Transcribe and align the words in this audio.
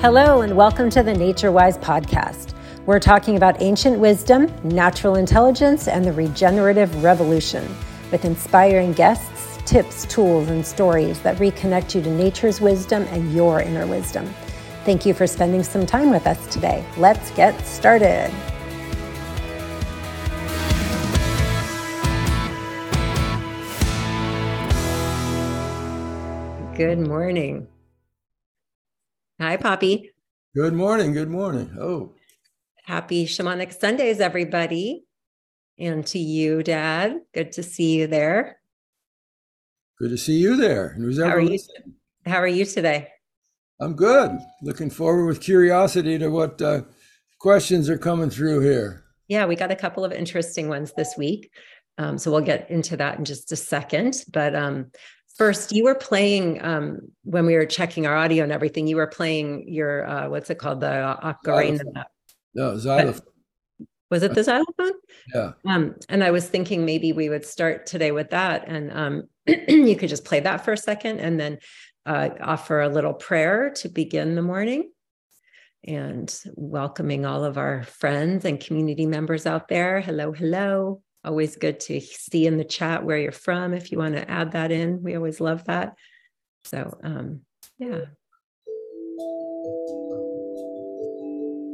Hello, 0.00 0.42
and 0.42 0.54
welcome 0.54 0.90
to 0.90 1.02
the 1.02 1.14
Nature 1.14 1.50
Wise 1.50 1.78
podcast. 1.78 2.52
We're 2.84 3.00
talking 3.00 3.38
about 3.38 3.62
ancient 3.62 3.98
wisdom, 3.98 4.52
natural 4.62 5.14
intelligence, 5.14 5.88
and 5.88 6.04
the 6.04 6.12
regenerative 6.12 7.02
revolution 7.02 7.66
with 8.12 8.26
inspiring 8.26 8.92
guests, 8.92 9.58
tips, 9.64 10.04
tools, 10.04 10.50
and 10.50 10.64
stories 10.64 11.18
that 11.20 11.38
reconnect 11.38 11.94
you 11.94 12.02
to 12.02 12.10
nature's 12.10 12.60
wisdom 12.60 13.04
and 13.04 13.32
your 13.32 13.62
inner 13.62 13.86
wisdom. 13.86 14.26
Thank 14.84 15.06
you 15.06 15.14
for 15.14 15.26
spending 15.26 15.62
some 15.62 15.86
time 15.86 16.10
with 16.10 16.26
us 16.26 16.46
today. 16.48 16.84
Let's 16.98 17.30
get 17.30 17.58
started. 17.66 18.30
Good 26.76 26.98
morning. 26.98 27.66
Hi, 29.38 29.58
Poppy. 29.58 30.12
Good 30.54 30.72
morning. 30.72 31.12
Good 31.12 31.28
morning. 31.28 31.76
Oh, 31.78 32.14
happy 32.84 33.26
shamanic 33.26 33.78
Sundays, 33.78 34.18
everybody. 34.18 35.04
And 35.78 36.06
to 36.06 36.18
you, 36.18 36.62
Dad. 36.62 37.20
Good 37.34 37.52
to 37.52 37.62
see 37.62 37.98
you 37.98 38.06
there. 38.06 38.58
Good 39.98 40.08
to 40.08 40.16
see 40.16 40.38
you 40.38 40.56
there. 40.56 40.96
How 41.18 41.36
are 41.36 41.40
you, 41.40 41.58
how 42.24 42.36
are 42.38 42.46
you 42.46 42.64
today? 42.64 43.08
I'm 43.78 43.94
good. 43.94 44.38
Looking 44.62 44.88
forward 44.88 45.26
with 45.26 45.42
curiosity 45.42 46.18
to 46.18 46.30
what 46.30 46.62
uh, 46.62 46.82
questions 47.38 47.90
are 47.90 47.98
coming 47.98 48.30
through 48.30 48.60
here. 48.60 49.04
Yeah, 49.28 49.44
we 49.44 49.54
got 49.54 49.70
a 49.70 49.76
couple 49.76 50.02
of 50.02 50.12
interesting 50.12 50.70
ones 50.70 50.94
this 50.96 51.14
week. 51.18 51.50
Um, 51.98 52.16
so 52.16 52.30
we'll 52.30 52.40
get 52.40 52.70
into 52.70 52.96
that 52.96 53.18
in 53.18 53.26
just 53.26 53.52
a 53.52 53.56
second. 53.56 54.24
But 54.32 54.54
um, 54.54 54.92
First, 55.36 55.72
you 55.72 55.84
were 55.84 55.94
playing 55.94 56.64
um, 56.64 56.98
when 57.24 57.44
we 57.44 57.56
were 57.56 57.66
checking 57.66 58.06
our 58.06 58.16
audio 58.16 58.42
and 58.42 58.52
everything. 58.52 58.86
You 58.86 58.96
were 58.96 59.06
playing 59.06 59.68
your 59.68 60.06
uh, 60.06 60.28
what's 60.30 60.48
it 60.48 60.58
called, 60.58 60.80
the 60.80 61.16
ocarina? 61.22 62.04
No, 62.54 62.78
xylophone. 62.78 63.20
Was 64.10 64.22
it 64.22 64.34
the 64.34 64.44
xylophone? 64.44 64.92
Yeah. 65.34 65.52
Um, 65.66 65.96
and 66.08 66.24
I 66.24 66.30
was 66.30 66.48
thinking 66.48 66.86
maybe 66.86 67.12
we 67.12 67.28
would 67.28 67.44
start 67.44 67.86
today 67.86 68.12
with 68.12 68.30
that, 68.30 68.66
and 68.66 68.92
um, 68.92 69.22
you 69.46 69.96
could 69.96 70.08
just 70.08 70.24
play 70.24 70.40
that 70.40 70.64
for 70.64 70.72
a 70.72 70.76
second, 70.76 71.18
and 71.18 71.38
then 71.38 71.58
uh, 72.06 72.30
offer 72.40 72.80
a 72.80 72.88
little 72.88 73.14
prayer 73.14 73.70
to 73.76 73.88
begin 73.90 74.36
the 74.36 74.42
morning, 74.42 74.90
and 75.84 76.34
welcoming 76.54 77.26
all 77.26 77.44
of 77.44 77.58
our 77.58 77.82
friends 77.82 78.46
and 78.46 78.58
community 78.58 79.04
members 79.04 79.44
out 79.44 79.68
there. 79.68 80.00
Hello, 80.00 80.32
hello. 80.32 81.02
Always 81.26 81.56
good 81.56 81.80
to 81.80 82.00
see 82.00 82.46
in 82.46 82.56
the 82.56 82.64
chat 82.64 83.04
where 83.04 83.18
you're 83.18 83.32
from 83.32 83.74
if 83.74 83.90
you 83.90 83.98
want 83.98 84.14
to 84.14 84.30
add 84.30 84.52
that 84.52 84.70
in. 84.70 85.02
We 85.02 85.16
always 85.16 85.40
love 85.40 85.64
that. 85.64 85.96
So, 86.64 86.96
um, 87.02 87.40
yeah. 87.78 88.02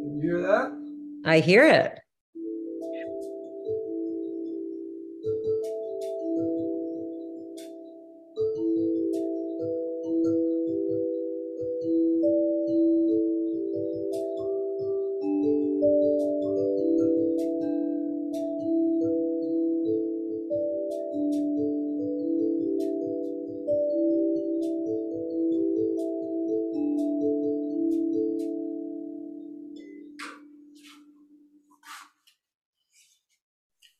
You 0.04 0.20
hear 0.22 0.40
that? 0.42 0.72
I 1.26 1.40
hear 1.40 1.66
it. 1.68 2.01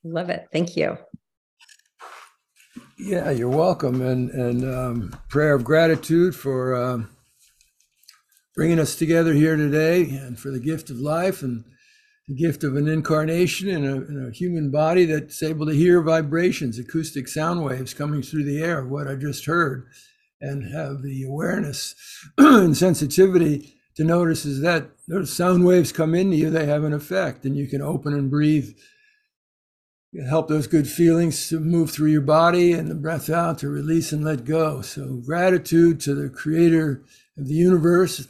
Love 0.05 0.31
it. 0.31 0.47
Thank 0.53 0.77
you. 0.77 0.99
Yeah, 2.99 3.31
you're 3.31 3.49
welcome. 3.49 4.01
And 4.01 4.31
and 4.31 4.65
um, 4.65 5.21
prayer 5.29 5.55
of 5.55 5.65
gratitude 5.65 6.35
for 6.35 6.75
um, 6.75 7.11
bringing 8.55 8.79
us 8.79 8.97
together 8.97 9.33
here 9.33 9.57
today, 9.57 10.03
and 10.03 10.39
for 10.39 10.51
the 10.51 10.61
gift 10.61 10.91
of 10.91 10.99
life 10.99 11.43
and 11.43 11.65
the 12.29 12.35
gift 12.35 12.65
of 12.65 12.77
an 12.77 12.89
incarnation 12.89 13.69
in 13.69 13.85
a, 13.85 13.97
in 13.97 14.29
a 14.29 14.37
human 14.37 14.71
body 14.71 15.05
that's 15.05 15.43
able 15.43 15.67
to 15.67 15.73
hear 15.75 16.01
vibrations, 16.03 16.79
acoustic 16.79 17.29
sound 17.29 17.65
waves 17.65 17.95
coming 17.95 18.23
through 18.23 18.45
the 18.45 18.63
air, 18.63 18.85
what 18.85 19.09
I 19.09 19.17
just 19.17 19.47
heard, 19.47 19.87
and 20.41 20.73
have 20.73 21.03
the 21.03 21.25
awareness 21.25 21.95
and 22.39 22.77
sensitivity 22.77 23.75
to 23.97 24.05
notice 24.05 24.45
is 24.45 24.61
that 24.61 24.91
those 25.09 25.35
sound 25.35 25.67
waves 25.67 25.93
come 25.93 26.15
into 26.15 26.37
you, 26.37 26.51
they 26.51 26.67
have 26.67 26.85
an 26.85 26.95
effect, 26.95 27.45
and 27.45 27.57
you 27.57 27.67
can 27.67 27.83
open 27.83 28.15
and 28.15 28.31
breathe 28.31 28.73
help 30.21 30.49
those 30.49 30.67
good 30.67 30.87
feelings 30.87 31.49
to 31.49 31.59
move 31.59 31.91
through 31.91 32.11
your 32.11 32.21
body 32.21 32.73
and 32.73 32.89
the 32.89 32.95
breath 32.95 33.31
out 33.31 33.59
to 33.59 33.69
release 33.69 34.13
and 34.13 34.25
let 34.25 34.45
go. 34.45 34.83
So, 34.83 35.21
gratitude 35.25 36.01
to 36.01 36.15
the 36.15 36.29
creator 36.29 37.03
of 37.39 37.47
the 37.47 37.55
universe. 37.55 38.29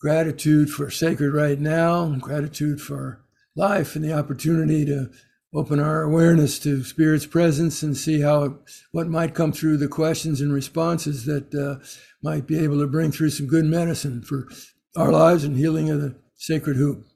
Gratitude 0.00 0.70
for 0.70 0.90
sacred 0.90 1.32
right 1.32 1.60
now, 1.60 2.08
gratitude 2.16 2.80
for 2.80 3.24
life 3.54 3.94
and 3.94 4.04
the 4.04 4.12
opportunity 4.12 4.84
to 4.84 5.10
open 5.54 5.78
our 5.78 6.02
awareness 6.02 6.58
to 6.58 6.82
spirit's 6.82 7.26
presence 7.26 7.82
and 7.82 7.96
see 7.96 8.20
how 8.20 8.42
it, 8.42 8.52
what 8.90 9.06
might 9.06 9.34
come 9.34 9.52
through 9.52 9.76
the 9.76 9.86
questions 9.86 10.40
and 10.40 10.52
responses 10.52 11.26
that 11.26 11.54
uh, 11.54 11.84
might 12.22 12.46
be 12.46 12.58
able 12.58 12.78
to 12.78 12.86
bring 12.86 13.12
through 13.12 13.30
some 13.30 13.46
good 13.46 13.64
medicine 13.64 14.22
for 14.22 14.48
our 14.96 15.12
lives 15.12 15.44
and 15.44 15.56
healing 15.56 15.90
of 15.90 16.00
the 16.00 16.16
sacred 16.34 16.76
hoop. 16.76 17.06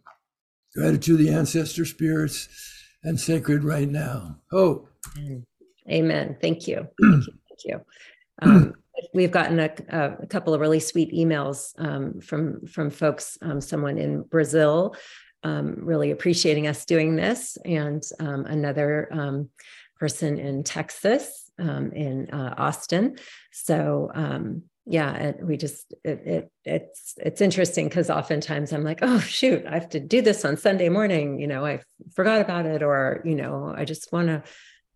Gratitude 0.76 1.18
to 1.18 1.24
the 1.24 1.30
ancestor 1.30 1.86
spirits 1.86 2.48
and 3.02 3.18
sacred 3.18 3.64
right 3.64 3.88
now. 3.88 4.36
Hope. 4.50 4.90
Amen. 5.90 6.36
Thank 6.40 6.68
you. 6.68 6.86
Thank 7.00 7.26
you. 7.26 7.32
Thank 7.48 7.64
you. 7.64 7.80
Um, 8.42 8.74
we've 9.14 9.30
gotten 9.30 9.58
a, 9.58 9.70
a, 9.88 10.26
couple 10.26 10.52
of 10.52 10.60
really 10.60 10.80
sweet 10.80 11.12
emails 11.12 11.72
um, 11.78 12.20
from 12.20 12.66
from 12.66 12.90
folks. 12.90 13.38
Um, 13.40 13.62
someone 13.62 13.96
in 13.96 14.22
Brazil 14.22 14.94
um, 15.44 15.76
really 15.78 16.10
appreciating 16.10 16.66
us 16.66 16.84
doing 16.84 17.16
this, 17.16 17.56
and 17.64 18.02
um, 18.20 18.44
another 18.44 19.08
um, 19.12 19.48
person 19.98 20.38
in 20.38 20.62
Texas, 20.62 21.50
in 21.58 22.28
uh, 22.30 22.54
Austin. 22.58 23.16
So 23.52 24.10
yeah 24.86 25.32
we 25.42 25.56
just 25.56 25.92
it, 26.04 26.22
it 26.24 26.52
it's 26.64 27.14
it's 27.18 27.40
interesting 27.40 27.88
because 27.88 28.08
oftentimes 28.08 28.72
i'm 28.72 28.84
like 28.84 29.00
oh 29.02 29.18
shoot 29.18 29.66
i 29.66 29.74
have 29.74 29.88
to 29.88 29.98
do 29.98 30.22
this 30.22 30.44
on 30.44 30.56
sunday 30.56 30.88
morning 30.88 31.40
you 31.40 31.46
know 31.48 31.66
i 31.66 31.80
forgot 32.14 32.40
about 32.40 32.66
it 32.66 32.82
or 32.84 33.20
you 33.24 33.34
know 33.34 33.74
i 33.76 33.84
just 33.84 34.12
want 34.12 34.28
to 34.28 34.42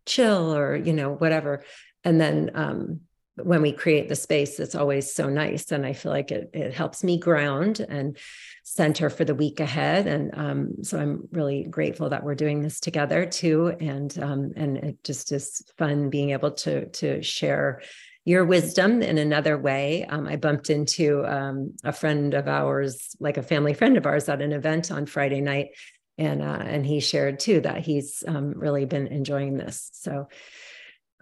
chill 0.06 0.54
or 0.54 0.76
you 0.76 0.92
know 0.92 1.12
whatever. 1.12 1.62
And 2.04 2.20
then 2.20 2.50
um 2.54 3.00
when 3.36 3.62
we 3.62 3.72
create 3.72 4.08
the 4.08 4.16
space 4.16 4.60
it's 4.60 4.74
always 4.74 5.14
so 5.14 5.30
nice 5.30 5.70
and 5.70 5.86
i 5.86 5.94
feel 5.94 6.12
like 6.12 6.30
it, 6.30 6.50
it 6.52 6.74
helps 6.74 7.02
me 7.02 7.16
ground 7.16 7.80
and 7.88 8.18
center 8.64 9.08
for 9.08 9.24
the 9.24 9.34
week 9.34 9.60
ahead. 9.60 10.06
And 10.06 10.30
um, 10.34 10.82
so 10.82 10.98
i'm 10.98 11.28
really 11.32 11.64
grateful 11.64 12.10
that 12.10 12.22
we're 12.24 12.34
doing 12.34 12.60
this 12.60 12.80
together 12.80 13.24
too 13.24 13.68
and 13.80 14.18
um, 14.18 14.52
and 14.56 14.76
it 14.78 15.04
just 15.04 15.32
is 15.32 15.62
fun 15.78 16.10
being 16.10 16.30
able 16.30 16.50
to 16.52 16.86
to 16.86 17.22
share 17.22 17.80
your 18.24 18.44
wisdom 18.44 19.02
in 19.02 19.18
another 19.18 19.56
way. 19.56 20.04
Um, 20.04 20.26
I 20.26 20.36
bumped 20.36 20.70
into 20.70 21.24
um, 21.24 21.74
a 21.84 21.92
friend 21.92 22.34
of 22.34 22.48
ours, 22.48 23.16
like 23.18 23.36
a 23.36 23.42
family 23.42 23.74
friend 23.74 23.96
of 23.96 24.06
ours, 24.06 24.28
at 24.28 24.42
an 24.42 24.52
event 24.52 24.90
on 24.90 25.06
Friday 25.06 25.40
night, 25.40 25.68
and 26.18 26.42
uh, 26.42 26.62
and 26.62 26.84
he 26.84 27.00
shared 27.00 27.40
too 27.40 27.60
that 27.62 27.78
he's 27.78 28.22
um, 28.26 28.52
really 28.56 28.84
been 28.84 29.06
enjoying 29.06 29.56
this. 29.56 29.88
So 29.92 30.28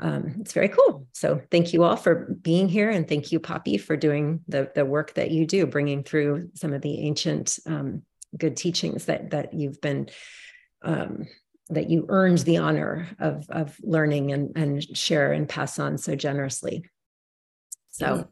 um, 0.01 0.37
it's 0.41 0.53
very 0.53 0.69
cool. 0.69 1.07
So 1.13 1.41
thank 1.51 1.73
you 1.73 1.85
all 1.85 1.97
for 1.97 2.37
being 2.43 2.69
here, 2.69 2.91
and 2.91 3.09
thank 3.09 3.31
you, 3.31 3.39
Poppy, 3.39 3.79
for 3.79 3.97
doing 3.97 4.41
the 4.49 4.71
the 4.75 4.85
work 4.85 5.15
that 5.15 5.31
you 5.31 5.47
do, 5.47 5.67
bringing 5.67 6.03
through 6.03 6.51
some 6.55 6.73
of 6.73 6.83
the 6.83 7.01
ancient 7.03 7.59
um, 7.67 8.03
good 8.37 8.57
teachings 8.57 9.05
that 9.05 9.31
that 9.31 9.55
you've 9.55 9.81
been 9.81 10.09
um, 10.83 11.27
that 11.71 11.91
you 11.91 12.07
earned 12.09 12.39
the 12.39 12.59
honor 12.59 13.09
of 13.19 13.47
of 13.51 13.77
learning 13.83 14.33
and 14.33 14.57
and 14.57 14.97
share 14.97 15.33
and 15.33 15.49
pass 15.49 15.79
on 15.79 15.99
so 15.99 16.15
generously. 16.15 16.85
So, 17.91 18.29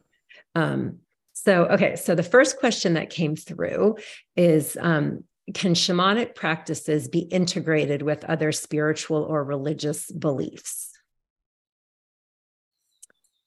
um, 0.54 0.98
so 1.32 1.66
okay. 1.66 1.96
So 1.96 2.14
the 2.14 2.22
first 2.22 2.58
question 2.58 2.94
that 2.94 3.10
came 3.10 3.36
through 3.36 3.96
is. 4.36 4.76
Um, 4.80 5.24
can 5.54 5.74
shamanic 5.74 6.34
practices 6.34 7.06
be 7.06 7.20
integrated 7.20 8.02
with 8.02 8.24
other 8.24 8.50
spiritual 8.50 9.22
or 9.22 9.44
religious 9.44 10.10
beliefs? 10.10 10.90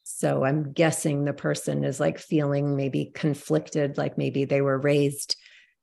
So 0.03 0.43
I'm 0.43 0.73
guessing 0.73 1.23
the 1.23 1.33
person 1.33 1.83
is 1.83 1.99
like 1.99 2.19
feeling 2.19 2.75
maybe 2.75 3.11
conflicted, 3.13 3.97
like 3.97 4.17
maybe 4.17 4.45
they 4.45 4.61
were 4.61 4.77
raised 4.77 5.35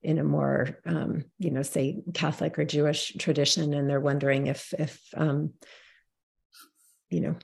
in 0.06 0.18
a 0.18 0.24
more 0.24 0.78
um, 0.86 1.24
you 1.38 1.50
know 1.50 1.62
say 1.62 2.02
catholic 2.14 2.58
or 2.58 2.64
jewish 2.64 3.12
tradition 3.18 3.74
and 3.74 3.90
they're 3.90 4.00
wondering 4.00 4.46
if 4.46 4.72
if 4.78 5.00
um, 5.16 5.52
you 7.10 7.20
know 7.20 7.36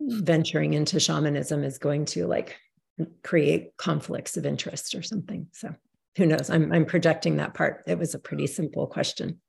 venturing 0.00 0.74
into 0.74 1.00
shamanism 1.00 1.64
is 1.64 1.78
going 1.78 2.04
to 2.04 2.26
like 2.26 2.56
create 3.22 3.76
conflicts 3.76 4.36
of 4.36 4.46
interest 4.46 4.94
or 4.94 5.02
something. 5.02 5.48
So 5.52 5.74
who 6.16 6.26
knows? 6.26 6.50
I'm, 6.50 6.72
I'm 6.72 6.86
projecting 6.86 7.36
that 7.36 7.54
part. 7.54 7.84
It 7.86 7.98
was 7.98 8.14
a 8.14 8.18
pretty 8.18 8.46
simple 8.46 8.86
question. 8.86 9.40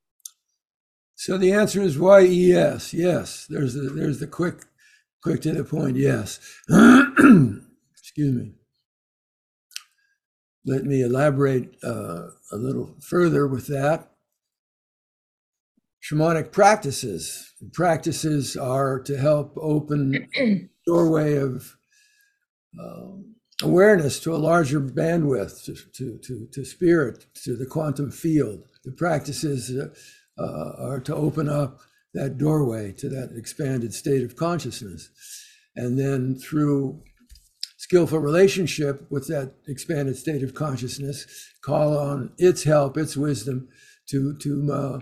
So 1.15 1.38
the 1.38 1.53
answer 1.53 1.81
is 1.81 1.97
why 1.97 2.21
YES. 2.21 2.94
Yes. 2.94 3.45
There's 3.50 3.74
the, 3.74 3.89
there's 3.89 4.19
the 4.19 4.27
quick, 4.27 4.63
quick 5.21 5.42
to 5.42 5.51
the 5.51 5.63
point. 5.63 5.97
Yes. 5.97 6.39
Excuse 6.69 8.35
me. 8.35 8.53
Let 10.69 10.86
me 10.86 11.01
elaborate 11.01 11.77
uh, 11.83 12.27
a 12.51 12.56
little 12.56 12.95
further 13.01 13.48
with 13.48 13.66
that. 13.68 14.12
Shamanic 16.04 16.51
practices. 16.51 17.54
Practices 17.74 18.56
are 18.56 19.00
to 19.00 19.18
help 19.18 19.57
open 19.60 20.30
doorway 20.86 21.38
of 21.38 21.75
um, 22.80 23.33
awareness 23.63 24.19
to 24.19 24.36
a 24.36 24.38
larger 24.38 24.80
bandwidth, 24.80 25.66
to, 25.66 25.74
to, 25.74 26.19
to, 26.19 26.48
to, 26.54 26.63
spirit, 26.63 27.25
to 27.44 27.56
the 27.56 27.66
quantum 27.66 28.12
field. 28.12 28.63
The 28.86 28.92
practices 28.92 29.71
uh, 29.75 29.89
uh, 30.39 30.74
are 30.77 31.00
to 31.00 31.16
open 31.16 31.50
up 31.50 31.80
that 32.13 32.38
doorway 32.38 32.92
to 32.92 33.10
that 33.10 33.31
expanded 33.36 33.95
state 33.95 34.24
of 34.24 34.36
consciousness. 34.36 35.10
And 35.75 35.98
then 35.98 36.36
through 36.36 37.01
skillful 37.89 38.19
relationship 38.19 39.03
with 39.09 39.27
that 39.27 39.51
expanded 39.68 40.15
state 40.15 40.44
of 40.44 40.53
consciousness, 40.53 41.25
call 41.62 41.97
on 41.97 42.31
its 42.38 42.63
help, 42.63 42.95
its 42.95 43.18
wisdom 43.18 43.68
to, 44.07 44.38
to 44.38 44.71
uh, 44.71 45.00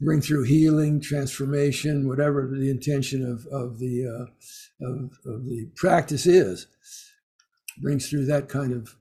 bring 0.00 0.20
through 0.20 0.44
healing, 0.44 1.00
transformation, 1.00 2.06
whatever 2.06 2.46
the 2.46 2.70
intention 2.70 3.24
of, 3.26 3.44
of, 3.52 3.80
the, 3.80 4.06
uh, 4.06 4.86
of, 4.86 5.10
of 5.26 5.44
the 5.44 5.68
practice 5.74 6.24
is 6.24 6.68
brings 7.82 8.08
through 8.08 8.24
that 8.24 8.48
kind 8.48 8.72
of 8.72 8.94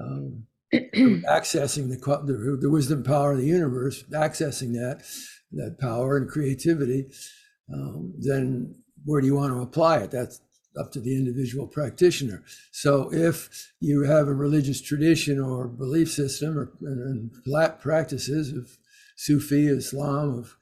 um, 0.00 0.42
accessing 0.74 1.88
the, 1.88 1.96
the, 2.24 2.58
the 2.60 2.70
wisdom 2.70 3.04
power 3.04 3.30
of 3.30 3.38
the 3.38 3.46
universe, 3.46 4.02
accessing 4.10 4.72
that 4.72 5.04
that 5.52 5.78
power 5.78 6.16
and 6.16 6.28
creativity, 6.28 7.06
um, 7.72 8.12
then 8.18 8.74
where 9.04 9.20
do 9.20 9.28
you 9.28 9.36
want 9.36 9.52
to 9.52 9.60
apply 9.60 9.98
it? 9.98 10.10
That's 10.10 10.40
up 10.78 10.92
to 10.92 11.00
the 11.00 11.16
individual 11.16 11.66
practitioner. 11.66 12.44
So 12.70 13.12
if 13.12 13.72
you 13.80 14.02
have 14.02 14.28
a 14.28 14.34
religious 14.34 14.80
tradition 14.80 15.40
or 15.40 15.68
belief 15.68 16.10
system 16.10 16.58
or 16.58 16.72
and, 16.82 17.30
practices 17.80 18.52
of 18.52 18.76
Sufi, 19.16 19.66
Islam, 19.68 20.38
of, 20.38 20.56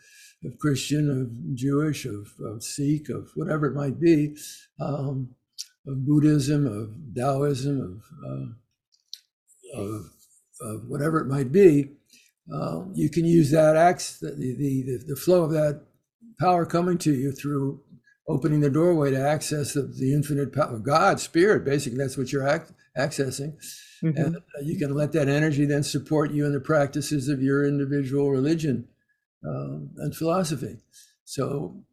of 0.45 0.59
Christian, 0.59 1.11
of 1.11 1.57
Jewish, 1.57 2.05
of, 2.05 2.33
of 2.45 2.63
Sikh, 2.63 3.09
of 3.09 3.31
whatever 3.35 3.67
it 3.67 3.75
might 3.75 4.01
be, 4.01 4.37
um, 4.81 5.35
of 5.87 6.07
Buddhism, 6.07 6.67
of 6.67 6.95
Taoism, 7.15 8.03
of, 8.25 8.31
uh, 8.31 9.81
of, 9.81 10.11
of, 10.61 10.89
whatever 10.89 11.19
it 11.19 11.27
might 11.27 11.51
be, 11.51 11.91
uh, 12.53 12.83
you 12.93 13.11
can 13.11 13.25
use 13.25 13.51
that 13.51 13.75
ax 13.75 14.19
the, 14.19 14.31
the, 14.31 15.03
the 15.07 15.17
flow 15.17 15.45
of 15.45 15.51
that 15.51 15.83
power 16.39 16.67
coming 16.67 16.99
to 16.99 17.13
you 17.13 17.33
through 17.33 17.81
opening 18.27 18.61
the 18.61 18.71
doorway 18.71 19.11
to 19.11 19.21
access 19.21 19.75
the, 19.75 19.83
the 19.83 20.15
infinite 20.15 20.53
power 20.53 20.75
of 20.75 20.83
God, 20.83 21.21
spirit, 21.21 21.65
basically, 21.65 21.99
that's 21.99 22.17
what 22.17 22.33
you're 22.33 22.49
ac- 22.49 22.73
accessing. 22.97 23.55
Mm-hmm. 24.03 24.17
And 24.17 24.37
you 24.63 24.79
can 24.79 24.95
let 24.95 25.13
that 25.13 25.29
energy 25.29 25.65
then 25.65 25.83
support 25.83 26.33
you 26.33 26.47
in 26.47 26.53
the 26.53 26.61
practices 26.61 27.29
of 27.29 27.43
your 27.43 27.67
individual 27.67 28.31
religion 28.31 28.89
um, 29.47 29.91
and 29.99 30.15
philosophy. 30.15 30.79
So 31.25 31.85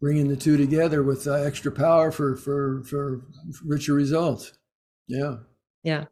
bringing 0.00 0.28
the 0.28 0.36
two 0.36 0.56
together 0.56 1.02
with 1.02 1.26
uh, 1.26 1.34
extra 1.34 1.70
power 1.70 2.10
for 2.10 2.36
for 2.36 2.82
for 2.84 3.20
richer 3.64 3.92
results 3.92 4.52
yeah 5.06 5.36
yeah 5.82 6.04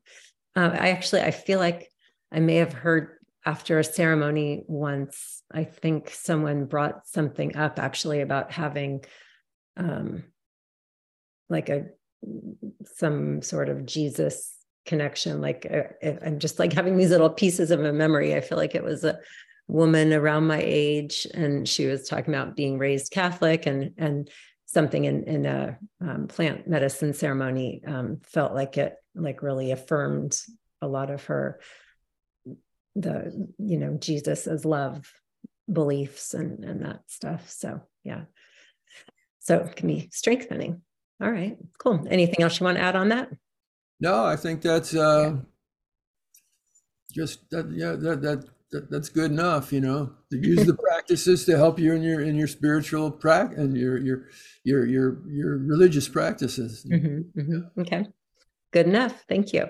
uh, 0.56 0.70
i 0.75 0.90
actually 0.90 1.22
i 1.22 1.30
feel 1.30 1.58
like 1.58 1.90
i 2.30 2.38
may 2.38 2.56
have 2.56 2.72
heard 2.72 3.18
after 3.49 3.79
a 3.79 3.85
ceremony 3.85 4.62
once 4.69 5.43
i 5.53 5.65
think 5.65 6.11
someone 6.11 6.67
brought 6.67 7.06
something 7.06 7.56
up 7.56 7.79
actually 7.79 8.21
about 8.21 8.53
having 8.53 9.03
um 9.77 10.23
like 11.49 11.69
a 11.69 11.87
some 12.85 13.41
sort 13.43 13.69
of 13.69 13.87
jesus 13.87 14.55
connection 14.85 15.41
like 15.41 15.67
uh, 15.71 16.11
i'm 16.25 16.39
just 16.39 16.59
like 16.59 16.73
having 16.73 16.97
these 16.97 17.11
little 17.11 17.31
pieces 17.31 17.71
of 17.71 17.85
a 17.85 17.93
memory. 17.93 18.35
I 18.35 18.41
feel 18.41 18.59
like 18.59 18.75
it 18.75 18.85
was 18.85 19.05
a 19.05 19.19
woman 19.69 20.12
around 20.12 20.47
my 20.47 20.61
age, 20.65 21.27
and 21.35 21.69
she 21.69 21.87
was 21.87 22.09
talking 22.09 22.35
about 22.35 22.56
being 22.56 22.79
raised 22.79 23.12
Catholic 23.12 23.67
and 23.67 23.93
and 23.99 24.29
something 24.67 25.05
in 25.05 25.25
in 25.25 25.47
a 25.47 25.79
um, 26.00 26.27
plant 26.27 26.67
medicine 26.67 27.12
ceremony 27.15 27.83
um, 27.87 28.21
felt 28.25 28.55
like 28.55 28.77
it 28.79 28.95
like 29.15 29.43
really 29.43 29.71
affirmed 29.71 30.41
a 30.81 30.89
lot 30.89 31.11
of 31.11 31.25
her 31.25 31.61
the 33.00 33.49
you 33.59 33.79
know 33.79 33.97
Jesus 33.99 34.47
as 34.47 34.65
love 34.65 35.11
beliefs 35.73 36.35
and 36.35 36.65
and 36.65 36.85
that 36.85 37.03
stuff. 37.06 37.49
So 37.50 37.81
yeah, 38.05 38.23
so 39.39 39.59
it 39.59 39.77
can 39.77 39.89
be 39.89 40.09
strengthening. 40.12 40.83
All 41.21 41.31
right, 41.31 41.56
cool. 41.79 42.06
Anything 42.11 42.43
else 42.43 42.61
you 42.61 42.65
want 42.65 42.79
to 42.79 42.83
add 42.83 42.97
on 42.97 43.09
that? 43.09 43.31
No, 44.00 44.25
I 44.25 44.37
think 44.37 44.62
that's 44.62 44.95
uh, 44.95 45.37
just 47.12 47.49
that. 47.50 47.71
Yeah, 47.71 47.93
that 47.93 48.23
that 48.23 48.45
that, 48.71 48.91
that's 48.91 49.09
good 49.09 49.31
enough, 49.31 49.73
you 49.73 49.81
know. 49.81 50.12
To 50.31 50.37
use 50.37 50.65
the 50.67 50.75
practices 50.89 51.45
to 51.47 51.56
help 51.56 51.79
you 51.79 51.95
in 51.95 52.03
your 52.03 52.21
in 52.21 52.37
your 52.37 52.49
spiritual 52.49 53.11
practice 53.11 53.59
and 53.59 53.77
your 53.77 53.99
your 53.99 54.29
your 54.65 54.87
your 54.87 55.29
your 55.29 55.59
religious 55.59 56.09
practices. 56.09 56.87
Mm-hmm, 56.89 57.41
mm-hmm. 57.41 57.81
Okay, 57.81 58.06
good 58.73 58.87
enough. 58.87 59.25
Thank 59.29 59.53
you. 59.53 59.69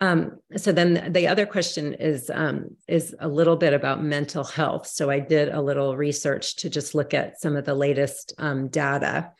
Um, 0.00 0.38
so 0.56 0.72
then 0.72 1.10
the 1.12 1.26
other 1.26 1.46
question 1.46 1.94
is 1.94 2.30
um, 2.32 2.76
is 2.86 3.14
a 3.18 3.28
little 3.28 3.56
bit 3.56 3.72
about 3.72 4.02
mental 4.02 4.44
health. 4.44 4.86
So 4.86 5.10
I 5.10 5.20
did 5.20 5.48
a 5.48 5.62
little 5.62 5.96
research 5.96 6.56
to 6.56 6.68
just 6.68 6.94
look 6.94 7.14
at 7.14 7.40
some 7.40 7.56
of 7.56 7.64
the 7.64 7.74
latest 7.74 8.34
um, 8.38 8.68
data. 8.68 9.32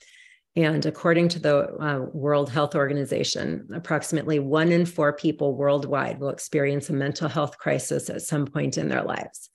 And 0.55 0.87
according 0.87 1.29
to 1.29 1.38
the 1.38 1.76
uh, 1.79 2.06
World 2.14 2.50
Health 2.50 2.75
Organization, 2.75 3.69
approximately 3.75 4.38
one 4.38 4.73
in 4.73 4.87
four 4.87 5.12
people 5.12 5.55
worldwide 5.55 6.19
will 6.19 6.31
experience 6.31 6.88
a 6.88 6.94
mental 6.94 7.29
health 7.29 7.59
crisis 7.59 8.09
at 8.09 8.23
some 8.23 8.47
point 8.47 8.79
in 8.79 8.88
their 8.88 9.02
lives. 9.02 9.50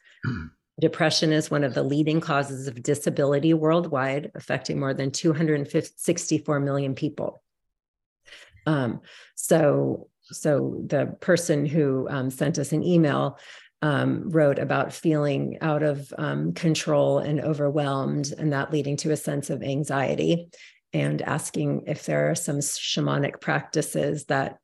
Depression 0.80 1.34
is 1.34 1.50
one 1.50 1.64
of 1.64 1.74
the 1.74 1.82
leading 1.82 2.22
causes 2.22 2.68
of 2.68 2.84
disability 2.84 3.56
worldwide, 3.56 4.32
affecting 4.36 4.80
more 4.80 4.94
than 4.94 5.10
264 5.10 6.60
million 6.60 6.94
people. 6.94 7.42
Um, 8.68 9.02
so, 9.34 10.11
so 10.32 10.82
the 10.88 11.16
person 11.20 11.66
who 11.66 12.08
um, 12.10 12.30
sent 12.30 12.58
us 12.58 12.72
an 12.72 12.84
email 12.84 13.38
um, 13.82 14.30
wrote 14.30 14.60
about 14.60 14.94
feeling 14.94 15.58
out 15.62 15.84
of 15.84 16.14
um, 16.18 16.54
control 16.54 17.20
and 17.20 17.42
overwhelmed, 17.42 18.34
and 18.38 18.54
that 18.54 18.72
leading 18.72 18.98
to 18.98 19.12
a 19.12 19.18
sense 19.18 19.50
of 19.50 19.64
anxiety 19.64 20.50
and 20.94 21.22
asking 21.22 21.84
if 21.88 22.06
there 22.06 22.30
are 22.30 22.36
some 22.36 22.58
shamanic 22.58 23.40
practices 23.40 24.26
that 24.26 24.58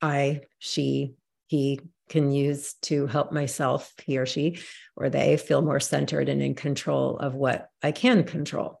I, 0.00 0.40
she, 0.58 1.14
he 1.46 1.80
can 2.08 2.32
use 2.32 2.74
to 2.82 3.06
help 3.06 3.32
myself, 3.32 3.92
he 4.04 4.18
or 4.18 4.26
she, 4.26 4.58
or 4.96 5.08
they 5.08 5.36
feel 5.36 5.62
more 5.62 5.80
centered 5.80 6.28
and 6.28 6.42
in 6.42 6.54
control 6.54 7.18
of 7.18 7.34
what 7.34 7.68
I 7.82 7.92
can 7.92 8.24
control. 8.24 8.80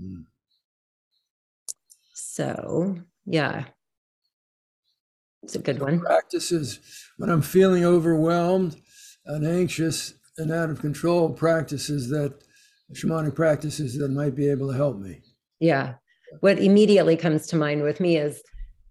Mm. 0.00 0.24
So, 2.14 2.98
yeah, 3.26 3.64
it's 5.46 5.54
a 5.54 5.60
good 5.60 5.80
one. 5.80 6.00
Practices 6.00 6.80
when 7.18 7.30
I'm 7.30 7.40
feeling 7.40 7.84
overwhelmed 7.84 8.76
and 9.26 9.46
anxious 9.46 10.14
and 10.38 10.52
out 10.52 10.70
of 10.70 10.80
control, 10.80 11.30
practices 11.30 12.08
that 12.08 12.42
shamanic 12.92 13.36
practices 13.36 13.96
that 13.98 14.10
might 14.10 14.34
be 14.34 14.50
able 14.50 14.70
to 14.72 14.76
help 14.76 14.98
me. 14.98 15.22
Yeah. 15.60 15.94
What 16.40 16.58
immediately 16.58 17.16
comes 17.16 17.46
to 17.48 17.56
mind 17.56 17.82
with 17.82 18.00
me 18.00 18.16
is, 18.16 18.42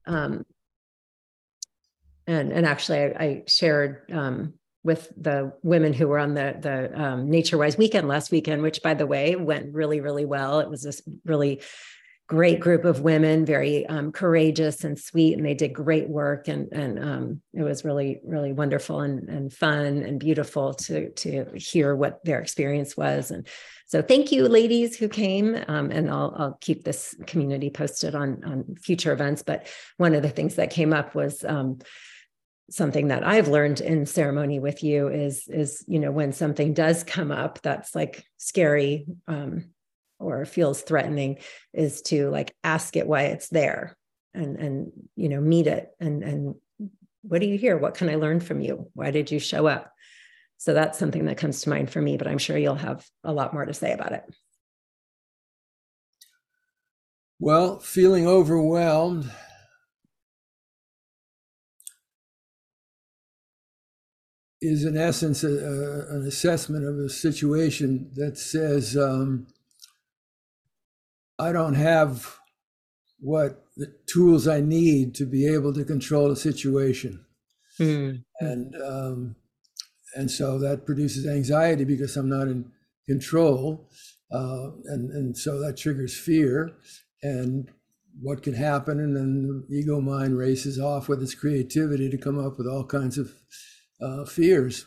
um, 0.07 0.45
and 2.25 2.53
and 2.53 2.65
actually, 2.65 2.99
I, 2.99 3.07
I 3.19 3.43
shared 3.47 4.09
um, 4.13 4.53
with 4.83 5.11
the 5.17 5.51
women 5.61 5.91
who 5.91 6.07
were 6.07 6.19
on 6.19 6.35
the 6.35 6.55
the 6.59 6.99
um, 6.99 7.29
Nature 7.29 7.57
Wise 7.57 7.77
weekend 7.77 8.07
last 8.07 8.31
weekend, 8.31 8.61
which 8.61 8.81
by 8.81 8.93
the 8.93 9.05
way 9.05 9.35
went 9.35 9.73
really 9.73 9.99
really 9.99 10.25
well. 10.25 10.61
It 10.61 10.69
was 10.69 10.83
this 10.83 11.01
really 11.25 11.61
great 12.27 12.59
group 12.59 12.85
of 12.85 13.01
women, 13.01 13.45
very 13.45 13.85
um, 13.85 14.11
courageous 14.11 14.83
and 14.83 14.97
sweet, 14.97 15.35
and 15.37 15.45
they 15.45 15.53
did 15.53 15.73
great 15.73 16.09
work. 16.09 16.47
And 16.47 16.71
and 16.71 16.99
um, 16.99 17.41
it 17.53 17.63
was 17.63 17.85
really 17.85 18.19
really 18.23 18.53
wonderful 18.53 19.01
and 19.01 19.29
and 19.29 19.53
fun 19.53 20.03
and 20.03 20.19
beautiful 20.19 20.73
to 20.73 21.11
to 21.11 21.45
hear 21.55 21.95
what 21.95 22.23
their 22.25 22.39
experience 22.39 22.97
was. 22.97 23.31
And 23.31 23.47
so 23.87 24.01
thank 24.01 24.31
you, 24.31 24.47
ladies 24.47 24.97
who 24.97 25.07
came, 25.07 25.55
um, 25.67 25.91
and 25.91 26.09
I'll 26.09 26.33
I'll 26.37 26.57
keep 26.61 26.83
this 26.83 27.15
community 27.27 27.69
posted 27.69 28.15
on 28.15 28.43
on 28.43 28.75
future 28.75 29.13
events. 29.13 29.43
But 29.43 29.67
one 29.97 30.15
of 30.15 30.23
the 30.23 30.29
things 30.29 30.55
that 30.55 30.71
came 30.71 30.93
up 30.93 31.15
was. 31.15 31.43
Um, 31.43 31.79
something 32.67 33.09
that 33.09 33.23
I've 33.23 33.47
learned 33.47 33.79
in 33.79 34.07
ceremony 34.07 34.57
with 34.59 34.83
you 34.83 35.07
is 35.07 35.47
is 35.47 35.85
you 35.87 35.99
know 35.99 36.11
when 36.11 36.33
something 36.33 36.73
does 36.73 37.03
come 37.03 37.31
up 37.31 37.61
that's 37.61 37.93
like 37.93 38.25
scary 38.37 39.05
um, 39.27 39.65
or 40.19 40.45
feels 40.45 40.81
threatening 40.81 41.37
is 41.73 42.01
to 42.03 42.29
like 42.29 42.55
ask 42.63 42.95
it 42.95 43.07
why 43.07 43.23
it's 43.23 43.49
there 43.49 43.97
and 44.33 44.57
and 44.57 44.91
you 45.15 45.29
know 45.29 45.41
meet 45.41 45.67
it 45.67 45.89
and 45.99 46.23
and 46.23 46.55
what 47.21 47.41
do 47.41 47.47
you 47.47 47.57
hear? 47.57 47.75
What 47.75 47.95
can 47.95 48.07
i 48.09 48.15
learn 48.15 48.39
from 48.39 48.61
you? 48.61 48.89
Why 48.93 49.09
did 49.09 49.31
you 49.31 49.39
show 49.39 49.65
up? 49.65 49.91
So 50.57 50.73
that's 50.73 50.99
something 50.99 51.25
that 51.25 51.37
comes 51.37 51.61
to 51.61 51.69
mind 51.69 51.89
for 51.89 52.01
me 52.01 52.17
but 52.17 52.27
i'm 52.27 52.37
sure 52.37 52.57
you'll 52.57 52.75
have 52.75 53.05
a 53.23 53.33
lot 53.33 53.53
more 53.53 53.65
to 53.65 53.73
say 53.73 53.91
about 53.91 54.13
it. 54.13 54.23
Well 57.39 57.79
feeling 57.79 58.27
overwhelmed. 58.27 59.31
Is 64.61 64.85
in 64.85 64.97
essence 64.97 65.43
a, 65.43 65.49
a, 65.49 66.15
an 66.15 66.25
assessment 66.25 66.85
of 66.85 66.97
a 66.97 67.09
situation 67.09 68.09
that 68.15 68.37
says 68.37 68.97
um, 68.97 69.45
I 71.37 71.51
don't 71.51 71.75
have 71.75 72.37
what 73.19 73.65
the 73.77 73.93
tools 74.07 74.47
I 74.47 74.61
need 74.61 75.15
to 75.15 75.25
be 75.25 75.47
able 75.47 75.73
to 75.73 75.83
control 75.83 76.31
a 76.31 76.35
situation, 76.35 77.25
mm. 77.79 78.23
and 78.39 78.75
um, 78.81 79.35
and 80.15 80.31
so 80.31 80.57
that 80.59 80.85
produces 80.85 81.27
anxiety 81.27 81.83
because 81.83 82.15
I'm 82.15 82.29
not 82.29 82.47
in 82.47 82.71
control, 83.07 83.89
uh, 84.31 84.71
and 84.85 85.11
and 85.11 85.37
so 85.37 85.59
that 85.59 85.77
triggers 85.77 86.17
fear, 86.17 86.71
and 87.21 87.69
what 88.21 88.43
can 88.43 88.53
happen, 88.53 88.99
and 88.99 89.15
then 89.15 89.65
the 89.67 89.75
ego 89.75 89.99
mind 89.99 90.37
races 90.37 90.79
off 90.79 91.09
with 91.09 91.21
its 91.21 91.35
creativity 91.35 92.09
to 92.09 92.17
come 92.17 92.39
up 92.39 92.57
with 92.57 92.67
all 92.67 92.85
kinds 92.85 93.17
of 93.17 93.33
uh, 94.01 94.25
fears. 94.25 94.85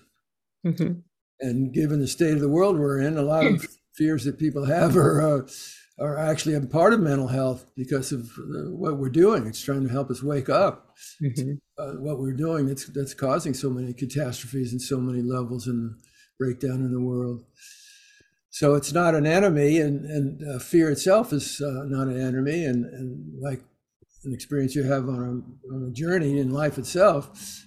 Mm-hmm. 0.64 1.00
And 1.40 1.72
given 1.72 2.00
the 2.00 2.08
state 2.08 2.34
of 2.34 2.40
the 2.40 2.48
world 2.48 2.78
we're 2.78 3.00
in, 3.00 3.16
a 3.16 3.22
lot 3.22 3.46
of 3.46 3.66
fears 3.94 4.24
that 4.24 4.38
people 4.38 4.64
have 4.64 4.96
are 4.96 5.20
uh, 5.20 5.48
are 6.00 6.16
actually 6.16 6.54
a 6.54 6.60
part 6.60 6.92
of 6.92 7.00
mental 7.00 7.28
health 7.28 7.70
because 7.76 8.12
of 8.12 8.30
uh, 8.38 8.70
what 8.70 8.98
we're 8.98 9.08
doing. 9.08 9.46
It's 9.46 9.60
trying 9.60 9.82
to 9.86 9.92
help 9.92 10.10
us 10.10 10.22
wake 10.22 10.48
up. 10.48 10.96
Mm-hmm. 11.22 11.54
Uh, 11.78 12.00
what 12.00 12.18
we're 12.18 12.32
doing 12.32 12.66
that's 12.66 12.86
that's 12.86 13.14
causing 13.14 13.54
so 13.54 13.70
many 13.70 13.92
catastrophes 13.92 14.72
and 14.72 14.80
so 14.80 14.98
many 14.98 15.22
levels 15.22 15.66
and 15.66 15.96
breakdown 16.38 16.80
in 16.80 16.92
the 16.92 17.00
world. 17.00 17.44
So 18.50 18.74
it's 18.74 18.92
not 18.92 19.14
an 19.14 19.26
enemy, 19.26 19.78
and 19.78 20.04
and 20.04 20.42
uh, 20.42 20.58
fear 20.58 20.90
itself 20.90 21.32
is 21.32 21.60
uh, 21.60 21.84
not 21.86 22.08
an 22.08 22.20
enemy, 22.20 22.64
and 22.64 22.84
and 22.84 23.40
like 23.40 23.62
an 24.24 24.32
experience 24.32 24.74
you 24.74 24.82
have 24.84 25.08
on 25.08 25.20
a, 25.70 25.74
on 25.74 25.88
a 25.88 25.92
journey 25.92 26.38
in 26.38 26.50
life 26.50 26.78
itself, 26.78 27.64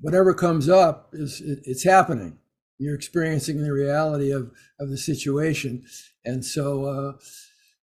whatever 0.00 0.32
comes 0.32 0.68
up 0.68 1.10
is 1.12 1.40
it, 1.40 1.60
it's 1.64 1.84
happening. 1.84 2.38
You're 2.78 2.94
experiencing 2.94 3.62
the 3.62 3.72
reality 3.72 4.30
of 4.30 4.52
of 4.78 4.90
the 4.90 4.96
situation, 4.96 5.84
and 6.24 6.44
so 6.44 6.84
uh, 6.84 7.12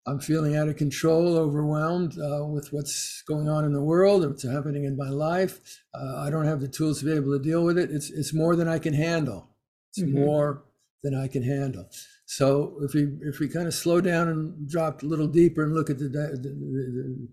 I'm 0.05 0.19
feeling 0.19 0.55
out 0.55 0.67
of 0.67 0.75
control, 0.75 1.37
overwhelmed 1.37 2.17
uh, 2.19 2.45
with 2.45 2.73
what's 2.73 3.23
going 3.27 3.47
on 3.47 3.63
in 3.63 3.73
the 3.73 3.81
world, 3.81 4.25
what's 4.25 4.43
happening 4.43 4.83
in 4.83 4.97
my 4.97 5.09
life. 5.09 5.59
Uh, 5.93 6.17
I 6.17 6.29
don't 6.29 6.45
have 6.45 6.59
the 6.59 6.67
tools 6.67 6.99
to 6.99 7.05
be 7.05 7.13
able 7.13 7.37
to 7.37 7.43
deal 7.43 7.63
with 7.63 7.77
it. 7.77 7.89
It's 7.91 8.09
it's 8.09 8.33
more 8.33 8.55
than 8.55 8.67
I 8.67 8.79
can 8.79 8.93
handle. 8.93 9.49
It's 9.91 10.01
mm-hmm. 10.01 10.19
more 10.19 10.65
than 11.03 11.15
I 11.15 11.27
can 11.27 11.43
handle. 11.43 11.87
So 12.25 12.77
if 12.81 12.93
we 12.93 13.17
if 13.21 13.39
we 13.39 13.47
kind 13.47 13.67
of 13.67 13.73
slow 13.73 14.01
down 14.01 14.27
and 14.27 14.69
drop 14.69 15.03
a 15.03 15.05
little 15.05 15.27
deeper 15.27 15.63
and 15.63 15.73
look 15.73 15.89
at 15.89 15.99
the 15.99 16.09
the, 16.09 16.37
the, 16.41 17.27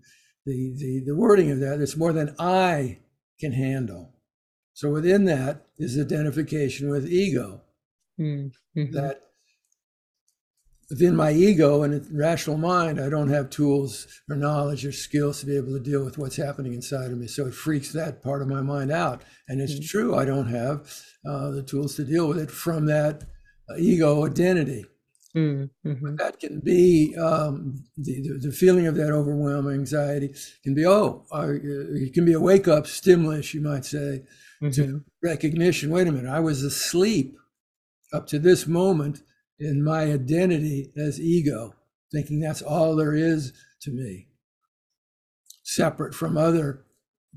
the, 0.45 0.73
the, 0.77 1.03
the 1.07 1.15
wording 1.15 1.51
of 1.51 1.59
that, 1.59 1.81
it's 1.81 1.97
more 1.97 2.13
than 2.13 2.35
I 2.39 2.99
can 3.39 3.51
handle. 3.51 4.13
So 4.73 4.89
within 4.89 5.25
that 5.25 5.65
is 5.77 5.99
identification 5.99 6.89
with 6.89 7.11
ego. 7.11 7.61
Mm-hmm. 8.19 8.91
That 8.93 9.30
within 10.91 11.15
my 11.15 11.31
ego 11.31 11.83
and 11.83 12.05
rational 12.11 12.57
mind, 12.57 12.99
I 12.99 13.07
don't 13.07 13.29
have 13.29 13.49
tools 13.49 14.05
or 14.29 14.35
knowledge 14.35 14.85
or 14.85 14.91
skills 14.91 15.39
to 15.39 15.45
be 15.45 15.55
able 15.55 15.71
to 15.71 15.79
deal 15.79 16.03
with 16.03 16.17
what's 16.17 16.35
happening 16.35 16.73
inside 16.73 17.11
of 17.11 17.17
me. 17.17 17.27
So 17.27 17.47
it 17.47 17.53
freaks 17.53 17.93
that 17.93 18.21
part 18.21 18.41
of 18.41 18.49
my 18.49 18.61
mind 18.61 18.91
out. 18.91 19.21
And 19.47 19.61
it's 19.61 19.73
mm-hmm. 19.73 19.85
true, 19.85 20.15
I 20.17 20.25
don't 20.25 20.47
have 20.47 20.93
uh, 21.25 21.51
the 21.51 21.63
tools 21.63 21.95
to 21.95 22.03
deal 22.03 22.27
with 22.27 22.37
it 22.37 22.51
from 22.51 22.87
that 22.87 23.23
uh, 23.69 23.77
ego 23.77 24.25
identity. 24.25 24.83
Mm-hmm. 25.33 26.17
That 26.17 26.41
can 26.41 26.59
be 26.59 27.15
um, 27.15 27.85
the, 27.95 28.21
the, 28.21 28.47
the, 28.49 28.51
feeling 28.51 28.85
of 28.85 28.95
that 28.95 29.13
overwhelming 29.13 29.75
anxiety 29.75 30.35
can 30.61 30.75
be, 30.75 30.85
oh, 30.85 31.25
uh, 31.33 31.47
it 31.53 32.13
can 32.13 32.25
be 32.25 32.33
a 32.33 32.39
wake 32.39 32.67
up 32.67 32.85
stimulus, 32.85 33.53
you 33.53 33.61
might 33.61 33.85
say, 33.85 34.25
mm-hmm. 34.61 34.71
to 34.71 35.05
recognition. 35.23 35.89
Wait 35.89 36.09
a 36.09 36.11
minute, 36.11 36.29
I 36.29 36.41
was 36.41 36.63
asleep 36.63 37.37
up 38.11 38.27
to 38.27 38.39
this 38.39 38.67
moment 38.67 39.23
in 39.61 39.83
my 39.83 40.03
identity 40.03 40.91
as 40.97 41.21
ego, 41.21 41.75
thinking 42.11 42.39
that's 42.39 42.63
all 42.63 42.95
there 42.95 43.13
is 43.13 43.53
to 43.81 43.91
me, 43.91 44.27
separate 45.63 46.15
from 46.15 46.35
other 46.35 46.83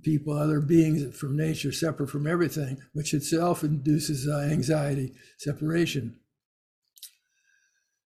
people, 0.02 0.37
other 0.37 0.61
beings 0.61 1.16
from 1.16 1.37
nature, 1.37 1.71
separate 1.71 2.09
from 2.09 2.26
everything, 2.26 2.78
which 2.95 3.12
itself 3.12 3.62
induces 3.62 4.26
uh, 4.26 4.49
anxiety, 4.50 5.12
separation. 5.38 6.16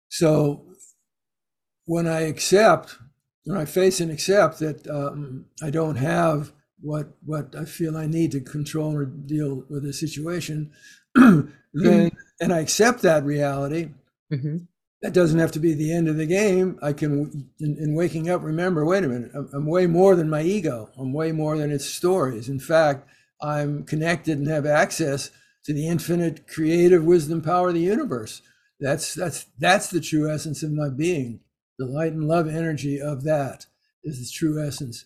So 0.09 0.67
when 1.85 2.09
I 2.09 2.23
accept, 2.23 2.99
when 3.45 3.57
I 3.57 3.65
face 3.65 4.01
and 4.01 4.11
accept 4.11 4.59
that 4.59 4.87
um, 4.89 5.47
I 5.63 5.71
don't 5.71 5.97
have 5.97 6.53
what 6.81 7.17
what 7.25 7.55
I 7.55 7.65
feel 7.65 7.97
I 7.97 8.07
need 8.07 8.33
to 8.33 8.41
control 8.41 8.95
or 8.97 9.05
deal 9.05 9.65
with 9.69 9.85
a 9.85 9.93
situation, 9.93 10.73
then 11.15 12.11
and 12.41 12.53
I 12.53 12.59
accept 12.59 13.03
that 13.03 13.25
reality. 13.25 13.91
Mm-hmm. 14.33 14.57
That 15.03 15.15
doesn't 15.15 15.39
have 15.39 15.53
to 15.53 15.59
be 15.59 15.73
the 15.73 15.93
end 15.93 16.09
of 16.09 16.17
the 16.17 16.27
game. 16.27 16.79
I 16.83 16.93
can, 16.93 17.51
in, 17.59 17.77
in 17.81 17.95
waking 17.95 18.29
up, 18.29 18.43
remember. 18.43 18.85
Wait 18.85 19.03
a 19.03 19.09
minute. 19.09 19.31
I'm, 19.35 19.49
I'm 19.55 19.67
way 19.67 19.87
more 19.87 20.15
than 20.15 20.29
my 20.29 20.43
ego. 20.43 20.91
I'm 20.99 21.13
way 21.13 21.33
more 21.33 21.57
than 21.57 21.73
its 21.73 21.87
stories. 21.87 22.49
In 22.49 22.61
fact, 22.61 23.09
I'm 23.41 23.85
connected 23.85 24.39
and 24.39 24.47
have 24.49 24.67
access 24.67 25.31
to 25.65 25.73
the 25.73 25.89
infinite 25.89 26.47
creative 26.47 27.05
wisdom 27.05 27.41
power 27.41 27.69
of 27.69 27.75
the 27.75 27.81
universe. 27.81 28.43
That's 28.79 29.15
that's 29.15 29.47
that's 29.59 29.89
the 29.89 30.01
true 30.01 30.31
essence 30.31 30.63
of 30.63 30.73
my 30.73 30.89
being. 30.89 31.41
The 31.79 31.87
light 31.87 32.13
and 32.13 32.27
love 32.27 32.49
energy 32.49 33.01
of 33.01 33.25
that 33.25 33.67
is 34.05 34.19
the 34.19 34.31
true 34.33 34.63
essence 34.63 35.05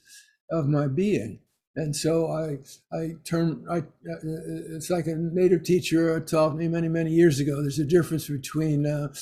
of 0.51 0.67
my 0.67 0.87
being. 0.87 1.41
And 1.77 1.95
so 1.95 2.31
I 2.31 2.59
I 2.97 3.15
turn 3.25 3.65
I 3.71 3.83
it's 4.05 4.91
like 4.91 5.07
a 5.07 5.17
native 5.17 5.65
teacher 5.65 6.21
taught 6.21 6.55
me 6.57 6.69
many 6.69 6.89
many 6.89 7.11
years 7.11 7.41
ago. 7.41 7.61
There's 7.61 7.81
a 7.81 7.85
difference 7.85 8.29
between 8.29 8.87
uh, 8.87 9.13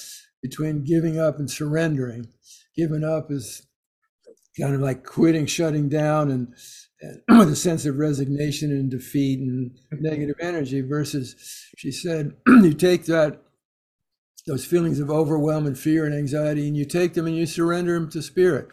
between 0.43 0.85
giving 0.85 1.19
up 1.19 1.39
and 1.39 1.51
surrendering. 1.51 2.29
Giving 2.77 3.05
up 3.05 3.31
is 3.31 3.67
kind 4.61 4.75
of 4.75 4.81
like 4.81 5.05
quitting, 5.05 5.47
shutting 5.47 5.89
down, 5.89 6.31
and, 6.31 6.55
and 7.01 7.23
with 7.39 7.51
a 7.51 7.57
sense 7.57 7.87
of 7.87 7.97
resignation 7.97 8.71
and 8.71 8.91
defeat 8.91 9.41
and 9.41 9.79
negative 9.93 10.37
energy. 10.41 10.81
Versus, 10.81 11.37
she 11.77 11.91
said, 11.91 12.35
you 12.47 12.75
take 12.75 13.07
that 13.07 13.43
those 14.47 14.65
feelings 14.65 14.99
of 14.99 15.09
overwhelm 15.09 15.67
and 15.67 15.79
fear 15.79 16.05
and 16.05 16.15
anxiety, 16.15 16.67
and 16.67 16.77
you 16.77 16.85
take 16.85 17.15
them 17.15 17.27
and 17.27 17.37
you 17.37 17.47
surrender 17.47 17.95
them 17.95 18.11
to 18.11 18.21
spirit. 18.21 18.69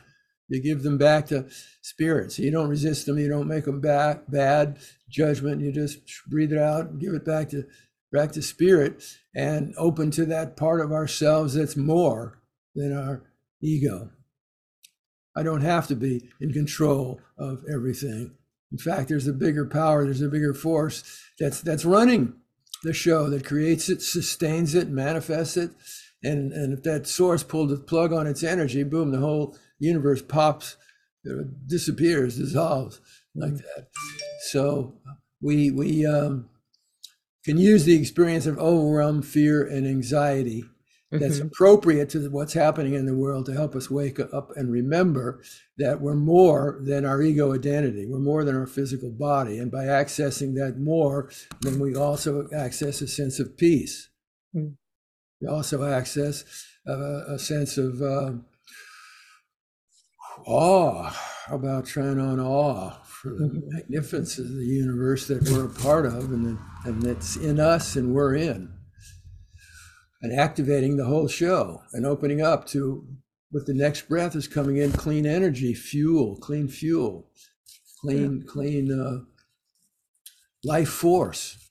You 0.49 0.61
give 0.61 0.83
them 0.83 0.97
back 0.97 1.27
to 1.27 1.47
spirit. 1.81 2.31
So 2.31 2.43
you 2.43 2.51
don't 2.51 2.69
resist 2.69 3.05
them, 3.05 3.19
you 3.19 3.29
don't 3.29 3.47
make 3.47 3.65
them 3.65 3.79
back 3.79 4.23
bad 4.27 4.79
judgment. 5.09 5.61
You 5.61 5.71
just 5.71 5.99
breathe 6.27 6.51
it 6.51 6.59
out 6.59 6.99
give 6.99 7.13
it 7.13 7.25
back 7.25 7.49
to 7.49 7.65
back 8.11 8.31
to 8.33 8.41
spirit 8.41 9.03
and 9.35 9.73
open 9.77 10.11
to 10.11 10.25
that 10.25 10.57
part 10.57 10.81
of 10.81 10.91
ourselves 10.91 11.53
that's 11.53 11.77
more 11.77 12.41
than 12.75 12.91
our 12.91 13.23
ego. 13.61 14.09
I 15.35 15.43
don't 15.43 15.61
have 15.61 15.87
to 15.87 15.95
be 15.95 16.29
in 16.41 16.51
control 16.51 17.21
of 17.37 17.63
everything. 17.71 18.35
In 18.71 18.77
fact, 18.77 19.09
there's 19.09 19.27
a 19.27 19.33
bigger 19.33 19.65
power, 19.65 20.03
there's 20.03 20.21
a 20.21 20.27
bigger 20.27 20.53
force 20.53 21.03
that's 21.39 21.61
that's 21.61 21.85
running 21.85 22.33
the 22.83 22.93
show 22.93 23.29
that 23.29 23.45
creates 23.45 23.89
it, 23.89 24.01
sustains 24.01 24.73
it, 24.75 24.89
manifests 24.89 25.57
it. 25.57 25.71
And, 26.23 26.51
and 26.51 26.73
if 26.73 26.83
that 26.83 27.07
source 27.07 27.43
pulled 27.43 27.69
the 27.69 27.77
plug 27.77 28.11
on 28.13 28.27
its 28.27 28.43
energy, 28.43 28.83
boom, 28.83 29.11
the 29.11 29.19
whole 29.19 29.57
universe 29.79 30.21
pops, 30.21 30.77
disappears, 31.65 32.37
dissolves 32.37 33.01
like 33.35 33.55
that. 33.55 33.87
So 34.49 34.95
we, 35.41 35.71
we 35.71 36.05
um, 36.05 36.49
can 37.45 37.57
use 37.57 37.85
the 37.85 37.99
experience 37.99 38.45
of 38.45 38.57
overwhelm, 38.57 39.21
fear, 39.21 39.65
and 39.65 39.87
anxiety 39.87 40.63
that's 41.11 41.37
mm-hmm. 41.37 41.47
appropriate 41.47 42.09
to 42.09 42.29
what's 42.29 42.53
happening 42.53 42.93
in 42.93 43.07
the 43.07 43.15
world 43.15 43.47
to 43.47 43.53
help 43.53 43.75
us 43.75 43.89
wake 43.89 44.19
up 44.19 44.55
and 44.55 44.71
remember 44.71 45.41
that 45.77 46.01
we're 46.01 46.13
more 46.13 46.79
than 46.83 47.03
our 47.03 47.21
ego 47.21 47.55
identity. 47.55 48.05
We're 48.05 48.19
more 48.19 48.43
than 48.43 48.55
our 48.55 48.67
physical 48.67 49.09
body. 49.09 49.57
And 49.57 49.71
by 49.71 49.85
accessing 49.85 50.53
that 50.55 50.77
more, 50.77 51.31
then 51.61 51.79
we 51.79 51.95
also 51.95 52.47
access 52.55 53.01
a 53.01 53.07
sense 53.07 53.39
of 53.39 53.57
peace. 53.57 54.09
Mm. 54.55 54.75
We 55.41 55.47
also 55.47 55.83
access 55.83 56.43
uh, 56.87 57.25
a 57.25 57.39
sense 57.39 57.77
of 57.77 58.01
uh, 58.03 58.33
awe. 60.45 61.09
How 61.45 61.55
about 61.55 61.85
trying 61.85 62.19
on 62.19 62.39
awe 62.39 62.91
for 63.03 63.29
the 63.29 63.45
mm-hmm. 63.45 63.75
magnificence 63.75 64.37
of 64.37 64.49
the 64.49 64.65
universe 64.65 65.27
that 65.27 65.49
we're 65.49 65.65
a 65.65 65.69
part 65.69 66.05
of 66.05 66.31
and, 66.31 66.57
and 66.85 67.01
that's 67.01 67.35
in 67.35 67.59
us 67.59 67.95
and 67.95 68.13
we're 68.13 68.35
in? 68.35 68.73
and 70.21 70.37
activating 70.37 70.97
the 70.97 71.05
whole 71.05 71.27
show 71.27 71.81
and 71.93 72.05
opening 72.05 72.41
up 72.41 72.65
to 72.67 73.05
with 73.51 73.65
the 73.65 73.73
next 73.73 74.07
breath 74.07 74.35
is 74.35 74.47
coming 74.47 74.77
in 74.77 74.91
clean 74.91 75.25
energy, 75.25 75.73
fuel, 75.73 76.37
clean 76.37 76.67
fuel, 76.67 77.31
clean, 78.01 78.43
clean 78.47 78.91
uh, 78.91 79.23
life 80.63 80.89
force, 80.89 81.68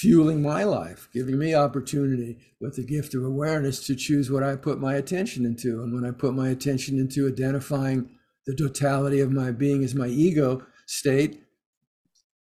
fueling 0.00 0.40
my 0.40 0.64
life, 0.64 1.10
giving 1.12 1.38
me 1.38 1.54
opportunity 1.54 2.38
with 2.58 2.74
the 2.74 2.82
gift 2.82 3.14
of 3.14 3.22
awareness 3.22 3.86
to 3.86 3.94
choose 3.94 4.30
what 4.30 4.42
I 4.42 4.56
put 4.56 4.80
my 4.80 4.94
attention 4.94 5.44
into. 5.44 5.82
And 5.82 5.92
when 5.92 6.06
I 6.06 6.10
put 6.10 6.32
my 6.32 6.48
attention 6.48 6.98
into 6.98 7.28
identifying 7.28 8.08
the 8.46 8.56
totality 8.56 9.20
of 9.20 9.30
my 9.30 9.50
being 9.50 9.84
as 9.84 9.94
my 9.94 10.06
ego 10.06 10.64
state, 10.86 11.42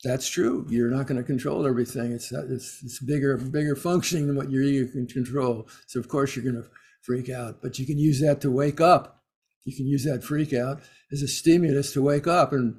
that's 0.04 0.28
true. 0.28 0.66
You're 0.68 0.90
not 0.90 1.06
going 1.06 1.16
to 1.16 1.24
control 1.24 1.66
everything. 1.66 2.12
It's 2.12 2.30
it's 2.30 2.82
it's 2.84 3.02
bigger 3.02 3.38
bigger 3.38 3.74
functioning 3.74 4.26
than 4.26 4.36
what 4.36 4.50
your 4.50 4.62
ego 4.62 4.92
can 4.92 5.06
control. 5.06 5.68
So 5.86 5.98
of 6.00 6.06
course 6.06 6.36
you're 6.36 6.44
going 6.44 6.62
to 6.62 6.68
freak 7.00 7.30
out, 7.30 7.62
but 7.62 7.78
you 7.78 7.86
can 7.86 7.98
use 7.98 8.20
that 8.20 8.42
to 8.42 8.50
wake 8.50 8.80
up. 8.80 9.22
You 9.64 9.74
can 9.74 9.86
use 9.86 10.04
that 10.04 10.22
freak 10.22 10.52
out 10.52 10.82
as 11.10 11.22
a 11.22 11.28
stimulus 11.28 11.94
to 11.94 12.02
wake 12.02 12.26
up 12.26 12.52
and 12.52 12.78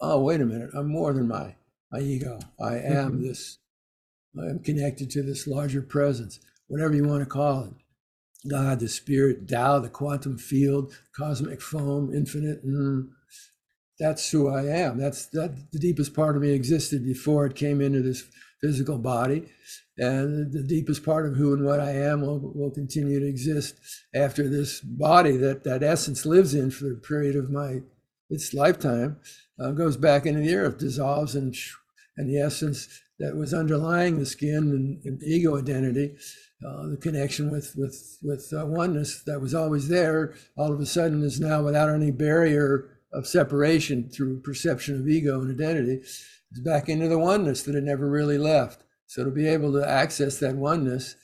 oh 0.00 0.22
wait 0.22 0.40
a 0.40 0.46
minute, 0.46 0.70
I'm 0.74 0.86
more 0.86 1.12
than 1.12 1.26
my 1.26 1.56
my 1.90 1.98
ego. 1.98 2.38
I 2.60 2.76
am 2.76 3.14
mm-hmm. 3.14 3.26
this. 3.26 3.58
I 4.38 4.50
am 4.50 4.60
connected 4.60 5.10
to 5.10 5.22
this 5.22 5.46
larger 5.46 5.82
presence, 5.82 6.40
whatever 6.68 6.94
you 6.94 7.04
want 7.04 7.20
to 7.20 7.26
call 7.26 7.64
it. 7.64 8.48
God, 8.48 8.80
the 8.80 8.88
spirit, 8.88 9.48
Tao, 9.48 9.78
the 9.78 9.88
quantum 9.88 10.38
field, 10.38 10.94
cosmic 11.16 11.60
foam, 11.60 12.14
infinite. 12.14 12.66
Mm, 12.66 13.08
that's 13.98 14.30
who 14.30 14.48
I 14.48 14.66
am. 14.66 14.98
That's 14.98 15.26
that 15.28 15.72
the 15.72 15.78
deepest 15.78 16.14
part 16.14 16.36
of 16.36 16.42
me 16.42 16.50
existed 16.50 17.04
before 17.04 17.46
it 17.46 17.56
came 17.56 17.80
into 17.80 18.02
this 18.02 18.24
physical 18.60 18.98
body. 18.98 19.48
And 19.98 20.52
the 20.52 20.62
deepest 20.62 21.04
part 21.04 21.26
of 21.26 21.36
who 21.36 21.54
and 21.54 21.64
what 21.64 21.80
I 21.80 21.92
am 21.92 22.20
will, 22.20 22.52
will 22.54 22.70
continue 22.70 23.18
to 23.18 23.26
exist 23.26 23.80
after 24.14 24.48
this 24.48 24.80
body 24.80 25.36
that 25.38 25.64
that 25.64 25.82
essence 25.82 26.26
lives 26.26 26.54
in 26.54 26.70
for 26.70 26.84
the 26.84 26.96
period 26.96 27.36
of 27.36 27.50
my 27.50 27.80
its 28.28 28.52
lifetime 28.52 29.18
uh, 29.58 29.70
goes 29.70 29.96
back 29.96 30.26
into 30.26 30.40
the 30.40 30.54
earth, 30.54 30.78
dissolves, 30.78 31.34
and 31.34 31.56
and 32.18 32.28
the 32.28 32.38
essence 32.38 32.88
that 33.18 33.36
was 33.36 33.54
underlying 33.54 34.18
the 34.18 34.26
skin 34.26 34.70
and, 34.70 35.02
and 35.04 35.22
ego 35.22 35.58
identity, 35.58 36.16
uh, 36.66 36.88
the 36.88 36.96
connection 36.96 37.50
with 37.50 37.74
with 37.76 38.18
with 38.22 38.52
uh, 38.52 38.66
oneness 38.66 39.22
that 39.24 39.40
was 39.40 39.54
always 39.54 39.88
there, 39.88 40.34
all 40.56 40.72
of 40.72 40.80
a 40.80 40.86
sudden 40.86 41.22
is 41.22 41.40
now 41.40 41.62
without 41.62 41.94
any 41.94 42.10
barrier 42.10 42.98
of 43.12 43.26
separation 43.26 44.08
through 44.08 44.40
perception 44.40 45.00
of 45.00 45.08
ego 45.08 45.40
and 45.40 45.50
identity, 45.50 46.00
is 46.52 46.60
back 46.64 46.88
into 46.88 47.08
the 47.08 47.18
oneness 47.18 47.62
that 47.62 47.74
it 47.74 47.84
never 47.84 48.10
really 48.10 48.38
left. 48.38 48.82
So 49.06 49.24
to 49.24 49.30
be 49.30 49.46
able 49.46 49.72
to 49.72 49.88
access 49.88 50.38
that 50.38 50.56
oneness 50.56 51.16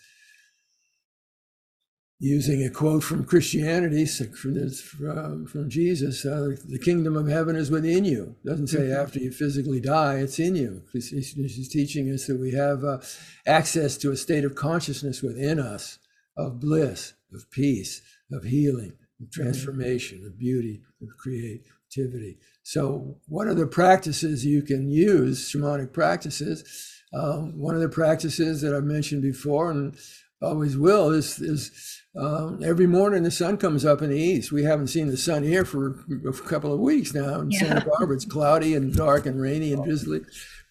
using 2.22 2.62
a 2.62 2.70
quote 2.70 3.02
from 3.02 3.24
Christianity, 3.24 4.06
from, 4.06 5.44
from, 5.44 5.68
Jesus, 5.68 6.24
uh, 6.24 6.54
the 6.68 6.78
kingdom 6.78 7.16
of 7.16 7.26
heaven 7.26 7.56
is 7.56 7.68
within 7.68 8.04
you. 8.04 8.36
It 8.44 8.48
doesn't 8.48 8.68
say 8.68 8.82
mm-hmm. 8.82 9.00
after 9.00 9.18
you 9.18 9.32
physically 9.32 9.80
die, 9.80 10.18
it's 10.18 10.38
in 10.38 10.54
you. 10.54 10.84
He's, 10.92 11.08
he's 11.10 11.68
teaching 11.68 12.08
us 12.10 12.28
that 12.28 12.38
we 12.38 12.52
have 12.52 12.84
uh, 12.84 12.98
access 13.44 13.96
to 13.98 14.12
a 14.12 14.16
state 14.16 14.44
of 14.44 14.54
consciousness 14.54 15.20
within 15.20 15.58
us 15.58 15.98
of 16.36 16.60
bliss, 16.60 17.14
of 17.34 17.50
peace, 17.50 18.02
of 18.30 18.44
healing, 18.44 18.92
of 19.20 19.26
mm-hmm. 19.26 19.42
transformation, 19.42 20.22
of 20.24 20.38
beauty, 20.38 20.80
of 21.02 21.08
creativity. 21.18 22.38
So, 22.62 23.16
what 23.26 23.48
are 23.48 23.54
the 23.54 23.66
practices 23.66 24.46
you 24.46 24.62
can 24.62 24.88
use, 24.88 25.52
shamanic 25.52 25.92
practices? 25.92 27.02
Um, 27.12 27.58
one 27.58 27.74
of 27.74 27.80
the 27.80 27.88
practices 27.88 28.60
that 28.62 28.74
I've 28.74 28.84
mentioned 28.84 29.22
before 29.22 29.72
and 29.72 29.98
always 30.42 30.76
will 30.76 31.10
is, 31.10 31.38
is 31.38 32.02
uh, 32.18 32.56
every 32.62 32.86
morning 32.86 33.22
the 33.22 33.30
sun 33.30 33.56
comes 33.56 33.84
up 33.84 34.02
in 34.02 34.10
the 34.10 34.18
east. 34.18 34.52
We 34.52 34.64
haven't 34.64 34.88
seen 34.88 35.08
the 35.08 35.16
sun 35.16 35.42
here 35.42 35.64
for 35.64 36.04
a 36.28 36.32
couple 36.32 36.72
of 36.72 36.80
weeks 36.80 37.14
now 37.14 37.40
in 37.40 37.50
yeah. 37.50 37.60
Santa 37.60 37.86
Barbara. 37.86 38.16
It's 38.16 38.24
cloudy 38.24 38.74
and 38.74 38.94
dark 38.94 39.24
and 39.26 39.40
rainy 39.40 39.72
and 39.72 39.84
drizzly, 39.84 40.20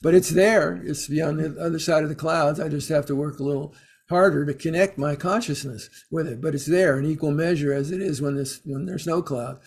but 0.02 0.14
it's 0.14 0.30
there. 0.30 0.82
It's 0.86 1.08
beyond 1.08 1.40
the 1.40 1.60
other 1.60 1.80
side 1.80 2.04
of 2.04 2.10
the 2.10 2.16
clouds. 2.16 2.60
I 2.60 2.70
just 2.70 2.90
have 2.90 3.06
to 3.08 3.16
work 3.16 3.40
a 3.40 3.44
little 3.44 3.74
harder 4.10 4.46
to 4.46 4.54
connect 4.54 4.98
my 4.98 5.16
consciousness 5.16 5.90
with 6.12 6.28
it, 6.28 6.42
but 6.42 6.54
it's 6.54 6.66
there 6.66 7.00
in 7.00 7.06
equal 7.06 7.32
measure 7.32 7.74
as 7.74 7.92
it 7.92 8.02
is 8.02 8.22
when 8.22 8.36
this 8.36 8.60
when 8.66 8.86
there's 8.86 9.08
no 9.08 9.22
cloud. 9.22 9.60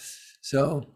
So 0.43 0.87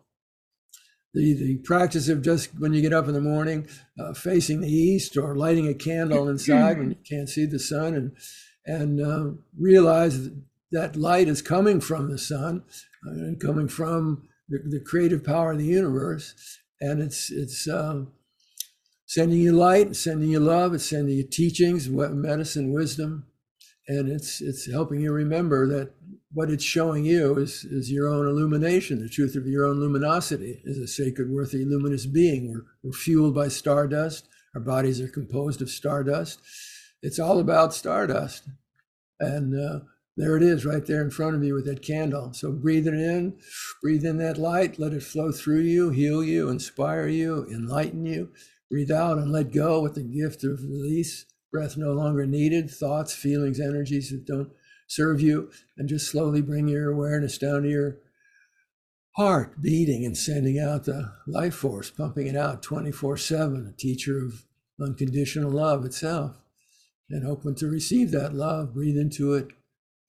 the, 1.14 1.34
the 1.34 1.56
practice 1.64 2.08
of 2.08 2.22
just 2.22 2.50
when 2.58 2.74
you 2.74 2.82
get 2.82 2.92
up 2.92 3.08
in 3.08 3.14
the 3.14 3.20
morning, 3.20 3.66
uh, 3.98 4.12
facing 4.12 4.60
the 4.60 4.70
east 4.70 5.16
or 5.16 5.34
lighting 5.34 5.66
a 5.66 5.74
candle 5.74 6.28
inside 6.30 6.78
when 6.78 6.90
you 6.90 6.96
can't 7.08 7.28
see 7.28 7.46
the 7.46 7.58
sun 7.58 7.94
and 7.94 8.12
and 8.68 9.00
uh, 9.00 9.30
realize 9.58 10.28
that 10.70 10.94
light 10.94 11.26
is 11.26 11.42
coming 11.42 11.80
from 11.80 12.10
the 12.10 12.18
sun 12.18 12.62
uh, 13.06 13.10
and 13.10 13.40
coming 13.40 13.66
from 13.66 14.28
the, 14.48 14.58
the, 14.68 14.80
creative 14.80 15.24
power 15.24 15.52
of 15.52 15.58
the 15.58 15.64
universe 15.64 16.34
and 16.80 17.00
it's 17.00 17.30
it's 17.30 17.66
um, 17.68 18.12
sending 19.06 19.38
you 19.38 19.52
light 19.52 19.96
sending 19.96 20.30
you 20.30 20.38
love 20.38 20.74
it's 20.74 20.88
sending 20.88 21.16
you 21.16 21.24
teachings 21.24 21.88
medicine 21.88 22.72
wisdom 22.72 23.26
and 23.88 24.08
it's 24.08 24.40
it's 24.40 24.70
helping 24.70 25.00
you 25.00 25.12
remember 25.12 25.66
that 25.66 25.92
what 26.32 26.50
it's 26.50 26.64
showing 26.64 27.04
you 27.04 27.38
is 27.38 27.64
is 27.64 27.90
your 27.90 28.08
own 28.08 28.26
illumination. 28.26 29.00
The 29.00 29.08
truth 29.08 29.34
of 29.34 29.46
your 29.46 29.64
own 29.64 29.80
luminosity 29.80 30.60
is 30.64 30.78
a 30.78 30.86
sacred 30.86 31.30
worthy 31.30 31.64
luminous 31.64 32.04
being. 32.04 32.52
We're, 32.52 32.66
we're 32.82 32.92
fueled 32.92 33.34
by 33.34 33.48
stardust. 33.48 34.28
Our 34.54 34.60
bodies 34.60 35.00
are 35.00 35.08
composed 35.08 35.62
of 35.62 35.70
stardust 35.70 36.40
it's 37.02 37.18
all 37.18 37.38
about 37.38 37.74
stardust 37.74 38.48
and 39.20 39.58
uh, 39.58 39.80
there 40.16 40.36
it 40.36 40.42
is 40.42 40.66
right 40.66 40.84
there 40.84 41.02
in 41.02 41.10
front 41.10 41.36
of 41.36 41.44
you 41.44 41.54
with 41.54 41.64
that 41.66 41.82
candle. 41.82 42.32
So 42.32 42.50
breathe 42.50 42.88
it 42.88 42.94
in, 42.94 43.38
breathe 43.82 44.04
in 44.04 44.18
that 44.18 44.36
light, 44.36 44.78
let 44.78 44.92
it 44.92 45.02
flow 45.04 45.30
through 45.30 45.60
you, 45.60 45.90
heal 45.90 46.24
you, 46.24 46.48
inspire 46.48 47.06
you, 47.06 47.46
enlighten 47.46 48.04
you. 48.04 48.30
Breathe 48.68 48.90
out 48.90 49.18
and 49.18 49.32
let 49.32 49.52
go 49.52 49.80
with 49.80 49.94
the 49.94 50.02
gift 50.02 50.44
of 50.44 50.62
release. 50.62 51.24
Breath 51.52 51.76
no 51.76 51.92
longer 51.92 52.26
needed, 52.26 52.70
thoughts, 52.70 53.14
feelings, 53.14 53.60
energies 53.60 54.10
that 54.10 54.26
don't 54.26 54.50
serve 54.88 55.20
you. 55.20 55.50
And 55.76 55.88
just 55.88 56.10
slowly 56.10 56.42
bring 56.42 56.68
your 56.68 56.90
awareness 56.90 57.38
down 57.38 57.62
to 57.62 57.70
your 57.70 57.98
heart 59.12 59.62
beating 59.62 60.04
and 60.04 60.16
sending 60.16 60.58
out 60.58 60.84
the 60.84 61.12
life 61.26 61.54
force, 61.54 61.90
pumping 61.90 62.26
it 62.26 62.36
out 62.36 62.62
24 62.62 63.16
7, 63.16 63.72
a 63.72 63.80
teacher 63.80 64.18
of 64.18 64.44
unconditional 64.80 65.50
love 65.50 65.84
itself. 65.84 66.36
And 67.10 67.26
open 67.26 67.54
to 67.56 67.66
receive 67.68 68.10
that 68.10 68.34
love, 68.34 68.74
breathe 68.74 68.98
into 68.98 69.34
it, 69.34 69.48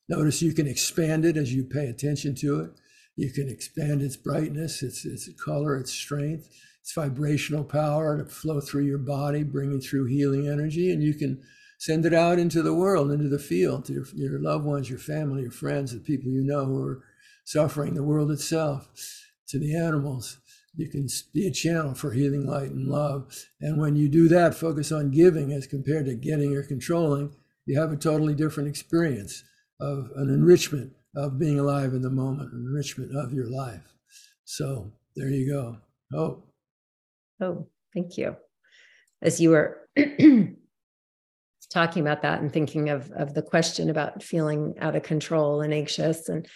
Notice 0.10 0.42
you 0.42 0.54
can 0.54 0.68
expand 0.68 1.24
it 1.24 1.38
as 1.38 1.54
you 1.54 1.64
pay 1.64 1.86
attention 1.86 2.34
to 2.36 2.62
it. 2.62 2.72
You 3.16 3.32
can 3.32 3.48
expand 3.48 4.02
its 4.02 4.18
brightness, 4.18 4.82
its, 4.82 5.06
its 5.06 5.30
color, 5.42 5.78
its 5.78 5.92
strength, 5.92 6.50
its 6.82 6.94
vibrational 6.94 7.64
power 7.64 8.18
to 8.18 8.26
flow 8.26 8.60
through 8.60 8.86
your 8.86 8.98
body, 8.98 9.44
bringing 9.44 9.80
through 9.80 10.06
healing 10.06 10.48
energy. 10.48 10.92
And 10.92 11.04
you 11.04 11.14
can 11.14 11.44
send 11.78 12.08
it 12.08 12.14
out 12.14 12.40
into 12.40 12.64
the 12.64 12.74
world, 12.74 13.12
into 13.12 13.30
the 13.30 13.38
field, 13.38 13.86
to 13.86 13.94
your, 13.94 14.06
your 14.16 14.40
loved 14.42 14.66
ones, 14.66 14.90
your 14.90 15.00
family, 15.00 15.44
your 15.44 15.52
friends, 15.52 15.94
the 15.94 16.00
people 16.00 16.32
you 16.32 16.42
know 16.42 16.66
who 16.66 16.84
are 16.84 17.04
suffering, 17.46 17.94
the 17.94 18.04
world 18.04 18.32
itself, 18.32 18.90
to 19.48 19.60
the 19.60 19.76
animals. 19.76 20.40
You 20.76 20.90
can 20.90 21.08
be 21.34 21.48
a 21.48 21.52
channel 21.52 21.94
for 21.94 22.12
healing 22.12 22.46
light 22.46 22.72
and 22.72 22.88
love. 22.88 23.34
And 23.60 23.80
when 23.80 23.96
you 23.96 24.08
do 24.08 24.28
that, 24.30 24.56
focus 24.56 24.92
on 24.92 25.12
giving 25.12 25.52
as 25.52 25.68
compared 25.68 26.06
to 26.06 26.16
getting 26.16 26.56
or 26.56 26.64
controlling, 26.64 27.36
you 27.66 27.80
have 27.80 27.92
a 27.92 27.98
totally 27.98 28.34
different 28.34 28.70
experience 28.70 29.44
of 29.80 30.10
an 30.16 30.30
enrichment 30.30 30.94
of 31.16 31.40
being 31.40 31.60
alive 31.60 31.94
in 31.94 32.02
the 32.02 32.10
moment, 32.10 32.54
enrichment 32.54 33.16
of 33.16 33.34
your 33.34 33.50
life. 33.50 33.94
So 34.46 34.92
there 35.16 35.30
you 35.30 35.52
go. 35.52 35.78
Oh. 36.14 36.44
Oh, 37.42 37.68
thank 37.94 38.18
you. 38.18 38.36
As 39.22 39.40
you 39.40 39.52
were 39.52 39.88
talking 41.70 42.02
about 42.02 42.22
that 42.22 42.42
and 42.42 42.52
thinking 42.52 42.90
of, 42.90 43.12
of 43.12 43.34
the 43.34 43.42
question 43.42 43.90
about 43.90 44.24
feeling 44.24 44.76
out 44.80 44.96
of 44.96 45.04
control 45.04 45.62
and 45.62 45.74
anxious 45.74 46.30
and 46.30 46.48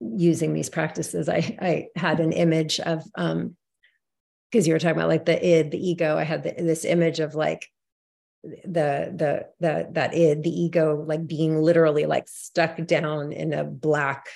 using 0.00 0.54
these 0.54 0.70
practices, 0.70 1.28
I, 1.28 1.56
I 1.60 1.86
had 1.96 2.20
an 2.20 2.32
image 2.32 2.80
of, 2.80 3.02
um, 3.14 3.56
because 4.50 4.66
you 4.66 4.72
were 4.72 4.78
talking 4.78 4.96
about 4.96 5.08
like 5.08 5.26
the 5.26 5.46
id, 5.46 5.70
the 5.70 5.88
ego, 5.88 6.16
I 6.16 6.24
had 6.24 6.42
the, 6.42 6.54
this 6.56 6.84
image 6.84 7.20
of 7.20 7.34
like 7.34 7.68
the 8.42 9.12
the 9.14 9.46
the 9.58 9.88
that 9.90 10.14
id 10.14 10.42
the 10.42 10.62
ego 10.62 11.04
like 11.06 11.26
being 11.26 11.60
literally 11.60 12.06
like 12.06 12.28
stuck 12.28 12.76
down 12.86 13.32
in 13.32 13.52
a 13.52 13.64
black 13.64 14.26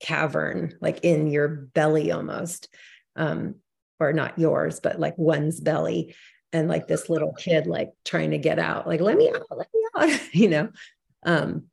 cavern 0.00 0.74
like 0.80 1.00
in 1.04 1.28
your 1.28 1.46
belly 1.48 2.10
almost 2.10 2.68
um 3.16 3.54
or 4.00 4.12
not 4.12 4.38
yours 4.38 4.80
but 4.80 4.98
like 4.98 5.16
one's 5.16 5.60
belly. 5.60 6.14
And 6.52 6.66
like 6.66 6.88
this 6.88 7.08
little 7.08 7.32
kid 7.34 7.68
like 7.68 7.90
trying 8.04 8.32
to 8.32 8.38
get 8.38 8.58
out 8.58 8.88
like 8.88 9.00
let 9.00 9.16
me 9.16 9.30
out 9.30 9.46
let 9.52 9.68
me 9.72 9.84
out 9.96 10.20
you 10.34 10.48
know? 10.48 10.68
Um 11.24 11.64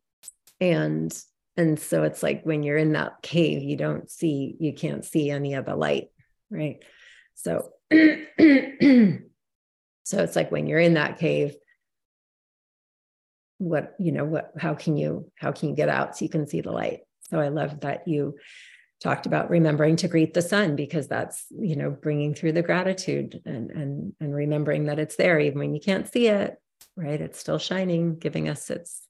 and 0.60 1.12
and 1.58 1.80
so 1.80 2.04
it's 2.04 2.24
like 2.24 2.44
when 2.44 2.64
you're 2.64 2.78
in 2.78 2.94
that 2.94 3.22
cave 3.22 3.62
you 3.62 3.76
don't 3.76 4.10
see 4.10 4.56
you 4.60 4.74
can't 4.74 5.04
see 5.04 5.30
any 5.30 5.56
of 5.56 5.66
the 5.66 5.76
light 5.76 6.10
right? 6.50 6.84
So 7.36 7.72
So 10.08 10.24
it's 10.24 10.38
like 10.38 10.54
when 10.54 10.68
you're 10.68 10.80
in 10.80 10.94
that 10.94 11.20
cave, 11.20 11.54
what, 13.58 13.94
you 14.00 14.14
know, 14.14 14.24
what, 14.24 14.54
how 14.58 14.74
can 14.74 14.96
you, 14.96 15.30
how 15.36 15.52
can 15.52 15.68
you 15.68 15.76
get 15.76 15.90
out 15.90 16.16
so 16.16 16.24
you 16.24 16.30
can 16.30 16.48
see 16.48 16.62
the 16.62 16.72
light? 16.72 17.02
so 17.30 17.42
I 17.42 17.50
love 17.50 17.82
that 17.82 18.08
you 18.08 18.38
talked 19.04 19.26
about 19.26 19.50
remembering 19.50 19.98
to 19.98 20.08
greet 20.08 20.34
the 20.34 20.42
sun 20.42 20.78
because 20.78 21.10
that's 21.10 21.46
you 21.52 21.76
know 21.76 21.92
bringing 21.92 22.34
through 22.34 22.54
the 22.54 22.62
gratitude 22.62 23.42
and 23.46 23.70
and 23.70 24.14
and 24.22 24.34
remembering 24.34 24.86
that 24.86 24.98
it's 24.98 25.18
there 25.18 25.38
even 25.38 25.60
when 25.60 25.74
you 25.74 25.82
can't 25.82 26.12
see 26.12 26.28
it 26.28 26.56
right? 26.96 27.20
It's 27.20 27.38
still 27.38 27.60
shining 27.60 28.18
giving 28.18 28.48
us 28.48 28.70
its 28.70 29.02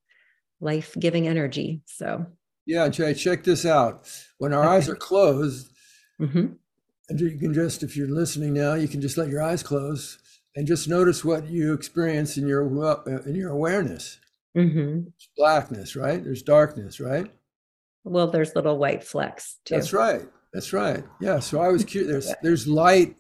life-giving 0.60 1.28
energy. 1.28 1.82
So 1.86 2.26
yeah 2.68 2.90
check 2.90 3.44
this 3.44 3.66
out 3.66 4.08
when 4.38 4.54
our 4.54 4.66
okay. 4.66 4.76
eyes 4.76 4.90
are 4.90 4.96
closed 4.96 5.70
mm-hmm. 6.20 6.48
and 7.10 7.20
you 7.20 7.38
can 7.38 7.54
just 7.54 7.82
if 7.82 7.98
you're 7.98 8.08
listening 8.08 8.54
now 8.54 8.76
you 8.76 8.88
can 8.88 9.02
just 9.02 9.18
let 9.18 9.30
your 9.30 9.42
eyes 9.42 9.64
close 9.64 10.20
and 10.56 10.68
just 10.68 10.88
notice 10.88 11.26
what 11.26 11.48
you 11.48 11.74
experience 11.74 12.38
in 12.38 12.48
your 12.48 12.64
in 13.26 13.34
your 13.36 13.50
awareness 13.50 14.20
mm-hmm. 14.56 15.08
blackness 15.36 15.96
right 15.96 16.24
there's 16.24 16.44
darkness 16.44 17.00
right 17.00 17.32
well, 18.08 18.28
there's 18.28 18.56
little 18.56 18.78
white 18.78 19.04
flecks 19.04 19.58
too. 19.66 19.76
That's 19.76 19.94
right. 19.94 20.22
That's 20.54 20.74
right. 20.74 21.04
Yeah. 21.20 21.40
So 21.40 21.62
I 21.62 21.70
was 21.70 21.84
curious. 21.86 22.26
There's 22.28 22.36
there's 22.42 22.68
light 22.68 23.16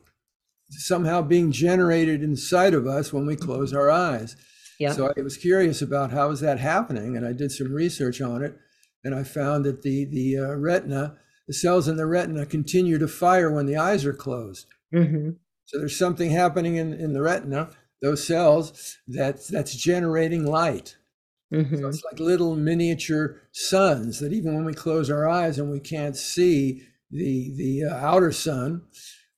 somehow 0.69 1.21
being 1.21 1.51
generated 1.51 2.23
inside 2.23 2.73
of 2.73 2.88
us 2.88 3.13
when 3.13 3.25
we 3.25 3.36
close 3.36 3.73
our 3.73 3.89
eyes. 3.89 4.36
Yeah. 4.79 4.91
So 4.91 5.12
I 5.15 5.21
was 5.21 5.38
curious 5.38 5.81
about 5.81 6.12
how 6.12 6.29
is 6.29 6.39
that 6.41 6.60
happening, 6.60 7.17
and 7.17 7.25
I 7.25 7.33
did 7.33 7.51
some 7.51 7.73
research 7.73 8.21
on 8.21 8.43
it, 8.43 8.57
and 9.03 9.15
I 9.15 9.23
found 9.23 9.65
that 9.65 9.81
the 9.81 10.05
the 10.05 10.38
uh, 10.38 10.55
retina, 10.55 11.17
the 11.47 11.53
cells 11.53 11.88
in 11.88 11.97
the 11.97 12.05
retina, 12.05 12.45
continue 12.45 12.97
to 12.97 13.07
fire 13.07 13.51
when 13.51 13.65
the 13.65 13.77
eyes 13.77 14.05
are 14.05 14.13
closed. 14.13 14.67
Mm-hmm. 14.93 15.31
So 15.65 15.79
there's 15.79 15.97
something 15.97 16.31
happening 16.31 16.75
in 16.75 16.93
in 16.93 17.13
the 17.13 17.21
retina, 17.21 17.69
those 18.01 18.25
cells 18.25 18.97
that 19.07 19.47
that's 19.47 19.75
generating 19.75 20.45
light. 20.45 20.97
Mm-hmm. 21.53 21.77
So 21.77 21.88
it's 21.88 22.03
like 22.03 22.19
little 22.19 22.55
miniature 22.55 23.41
suns 23.51 24.19
that 24.19 24.33
even 24.33 24.53
when 24.55 24.65
we 24.65 24.73
close 24.73 25.10
our 25.10 25.29
eyes 25.29 25.57
and 25.57 25.71
we 25.71 25.79
can't 25.79 26.15
see 26.15 26.83
the 27.10 27.53
the 27.55 27.86
uh, 27.86 27.95
outer 27.95 28.31
sun, 28.31 28.81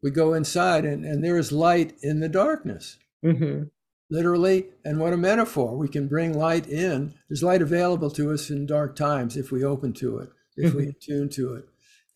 we 0.02 0.12
go 0.12 0.34
inside 0.34 0.86
and, 0.86 1.06
and 1.06 1.24
there 1.24 1.38
is 1.38 1.52
light 1.52 1.94
in 2.02 2.20
the 2.20 2.30
darkness. 2.30 2.98
Mm-hmm. 3.24 3.64
Literally, 4.12 4.66
and 4.84 5.00
what 5.00 5.14
a 5.14 5.18
metaphor. 5.18 5.78
We 5.78 5.88
can 5.88 6.08
bring 6.08 6.38
light 6.38 6.68
in. 6.68 7.14
There's 7.28 7.44
light 7.44 7.62
available 7.62 8.10
to 8.12 8.32
us 8.32 8.50
in 8.50 8.66
dark 8.66 8.96
times 8.96 9.38
if 9.38 9.52
we 9.52 9.64
open 9.64 9.94
to 9.94 10.18
it, 10.18 10.30
if 10.58 10.72
mm-hmm. 10.72 10.78
we 10.78 10.88
attune 10.88 11.30
to 11.30 11.54
it. 11.54 11.66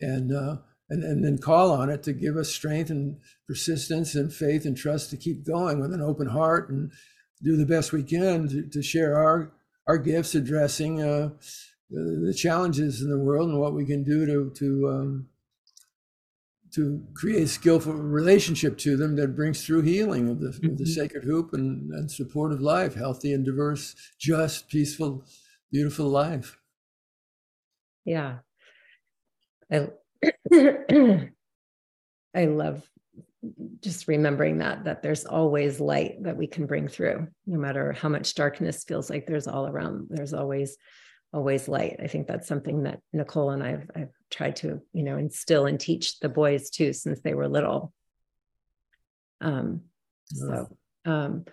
And 0.01 0.33
uh, 0.35 0.57
and, 0.89 1.03
and 1.03 1.23
then 1.23 1.37
call 1.37 1.71
on 1.71 1.89
it 1.89 2.03
to 2.03 2.13
give 2.13 2.37
us 2.37 2.49
strength 2.49 2.89
and 2.89 3.17
persistence 3.47 4.15
and 4.15 4.33
faith 4.33 4.65
and 4.65 4.77
trust 4.77 5.09
to 5.09 5.17
keep 5.17 5.45
going 5.45 5.79
with 5.79 5.93
an 5.93 6.01
open 6.01 6.27
heart 6.27 6.69
and 6.69 6.91
do 7.41 7.57
the 7.57 7.65
best 7.65 7.91
we 7.91 8.03
can 8.03 8.47
to, 8.47 8.69
to 8.69 8.81
share 8.83 9.17
our 9.17 9.51
our 9.87 9.97
gifts 9.97 10.33
addressing 10.33 11.01
uh, 11.01 11.29
the 11.89 12.33
challenges 12.35 13.01
in 13.01 13.09
the 13.09 13.19
world 13.19 13.49
and 13.49 13.59
what 13.59 13.73
we 13.73 13.85
can 13.85 14.03
do 14.03 14.25
to 14.25 14.51
to 14.57 14.89
um, 14.89 15.29
to 16.73 17.05
create 17.13 17.47
skillful 17.49 17.93
relationship 17.93 18.77
to 18.79 18.97
them 18.97 19.15
that 19.15 19.35
brings 19.35 19.63
through 19.65 19.81
healing 19.81 20.29
of 20.29 20.39
the, 20.39 20.47
mm-hmm. 20.47 20.71
of 20.71 20.77
the 20.77 20.83
mm-hmm. 20.83 20.93
sacred 20.93 21.23
hoop 21.23 21.53
and, 21.53 21.91
and 21.91 22.09
supportive 22.09 22.61
life, 22.61 22.95
healthy 22.95 23.33
and 23.33 23.45
diverse, 23.45 23.95
just, 24.19 24.67
peaceful, 24.69 25.23
beautiful 25.71 26.07
life. 26.07 26.57
Yeah. 28.05 28.39
I, 29.71 29.89
I 32.35 32.45
love 32.45 32.87
just 33.81 34.07
remembering 34.07 34.59
that 34.59 34.85
that 34.85 35.03
there's 35.03 35.25
always 35.25 35.79
light 35.79 36.15
that 36.23 36.37
we 36.37 36.47
can 36.47 36.65
bring 36.65 36.87
through 36.87 37.27
no 37.45 37.59
matter 37.59 37.91
how 37.91 38.07
much 38.07 38.35
darkness 38.35 38.85
feels 38.85 39.09
like 39.09 39.25
there's 39.25 39.47
all 39.47 39.67
around 39.67 40.07
there's 40.09 40.33
always 40.33 40.77
always 41.33 41.67
light 41.67 41.97
i 42.01 42.07
think 42.07 42.25
that's 42.25 42.47
something 42.47 42.83
that 42.83 42.99
nicole 43.11 43.49
and 43.49 43.61
i've 43.61 43.89
i've 43.95 44.13
tried 44.33 44.55
to 44.57 44.81
you 44.93 45.03
know 45.03 45.17
instill 45.17 45.65
and 45.65 45.79
teach 45.79 46.19
the 46.19 46.29
boys 46.29 46.69
too 46.69 46.93
since 46.93 47.21
they 47.21 47.33
were 47.33 47.47
little. 47.47 47.93
Um 49.41 49.81
so 50.25 50.75
um 51.05 51.45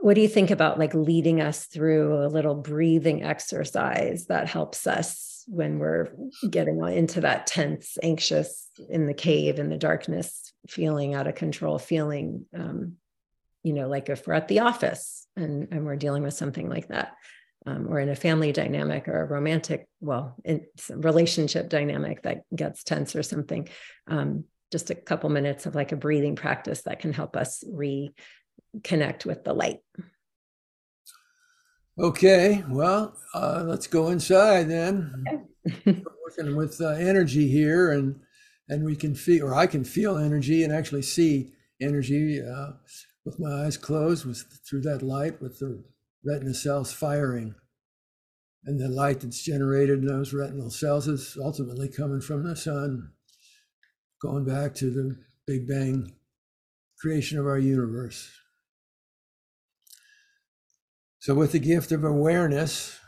what 0.00 0.14
do 0.14 0.22
you 0.22 0.28
think 0.28 0.50
about 0.50 0.78
like 0.78 0.94
leading 0.94 1.40
us 1.40 1.66
through 1.66 2.24
a 2.24 2.28
little 2.28 2.54
breathing 2.54 3.22
exercise 3.22 4.26
that 4.26 4.48
helps 4.48 4.86
us 4.86 5.44
when 5.46 5.78
we're 5.78 6.08
getting 6.48 6.82
into 6.88 7.20
that 7.20 7.46
tense 7.46 7.98
anxious 8.02 8.68
in 8.88 9.06
the 9.06 9.14
cave 9.14 9.58
in 9.58 9.68
the 9.68 9.76
darkness 9.76 10.52
feeling 10.68 11.14
out 11.14 11.26
of 11.26 11.34
control 11.34 11.78
feeling 11.78 12.46
um, 12.56 12.94
you 13.62 13.72
know 13.72 13.88
like 13.88 14.08
if 14.08 14.26
we're 14.26 14.34
at 14.34 14.48
the 14.48 14.60
office 14.60 15.26
and 15.36 15.68
and 15.70 15.84
we're 15.84 15.96
dealing 15.96 16.22
with 16.22 16.34
something 16.34 16.68
like 16.68 16.88
that 16.88 17.14
um, 17.66 17.86
or 17.88 18.00
in 18.00 18.08
a 18.08 18.16
family 18.16 18.52
dynamic 18.52 19.08
or 19.08 19.22
a 19.22 19.26
romantic 19.26 19.86
well 20.00 20.36
in 20.44 20.64
relationship 20.90 21.68
dynamic 21.68 22.22
that 22.22 22.42
gets 22.54 22.82
tense 22.82 23.14
or 23.14 23.22
something 23.22 23.68
um, 24.08 24.44
just 24.70 24.90
a 24.90 24.94
couple 24.94 25.28
minutes 25.30 25.66
of 25.66 25.74
like 25.74 25.92
a 25.92 25.96
breathing 25.96 26.36
practice 26.36 26.82
that 26.82 27.00
can 27.00 27.12
help 27.12 27.36
us 27.36 27.64
reconnect 27.68 29.24
with 29.24 29.44
the 29.44 29.52
light. 29.52 29.80
Okay, 31.98 32.64
well, 32.68 33.16
uh, 33.34 33.64
let's 33.66 33.86
go 33.86 34.08
inside 34.08 34.70
then. 34.70 35.12
Okay. 35.66 36.02
working 36.22 36.56
with 36.56 36.80
uh, 36.80 36.90
energy 36.90 37.48
here, 37.48 37.90
and 37.92 38.20
and 38.68 38.84
we 38.84 38.96
can 38.96 39.14
feel, 39.14 39.46
or 39.46 39.54
I 39.54 39.66
can 39.66 39.84
feel 39.84 40.16
energy 40.16 40.62
and 40.62 40.72
actually 40.72 41.02
see 41.02 41.52
energy 41.80 42.40
uh, 42.40 42.72
with 43.24 43.38
my 43.38 43.64
eyes 43.64 43.76
closed, 43.76 44.24
with 44.24 44.42
through 44.66 44.82
that 44.82 45.02
light, 45.02 45.42
with 45.42 45.58
the 45.58 45.82
retina 46.24 46.54
cells 46.54 46.92
firing, 46.92 47.54
and 48.64 48.80
the 48.80 48.88
light 48.88 49.20
that's 49.20 49.42
generated 49.42 50.00
in 50.00 50.06
those 50.06 50.32
retinal 50.32 50.70
cells 50.70 51.08
is 51.08 51.36
ultimately 51.42 51.88
coming 51.88 52.20
from 52.20 52.44
the 52.44 52.56
sun, 52.56 53.12
going 54.20 54.44
back 54.44 54.74
to 54.76 54.90
the 54.90 55.16
Big 55.46 55.66
Bang 55.66 56.12
creation 57.00 57.38
of 57.38 57.46
our 57.46 57.58
universe. 57.58 58.30
So, 61.20 61.34
with 61.34 61.52
the 61.52 61.58
gift 61.58 61.92
of 61.92 62.04
awareness, 62.04 62.98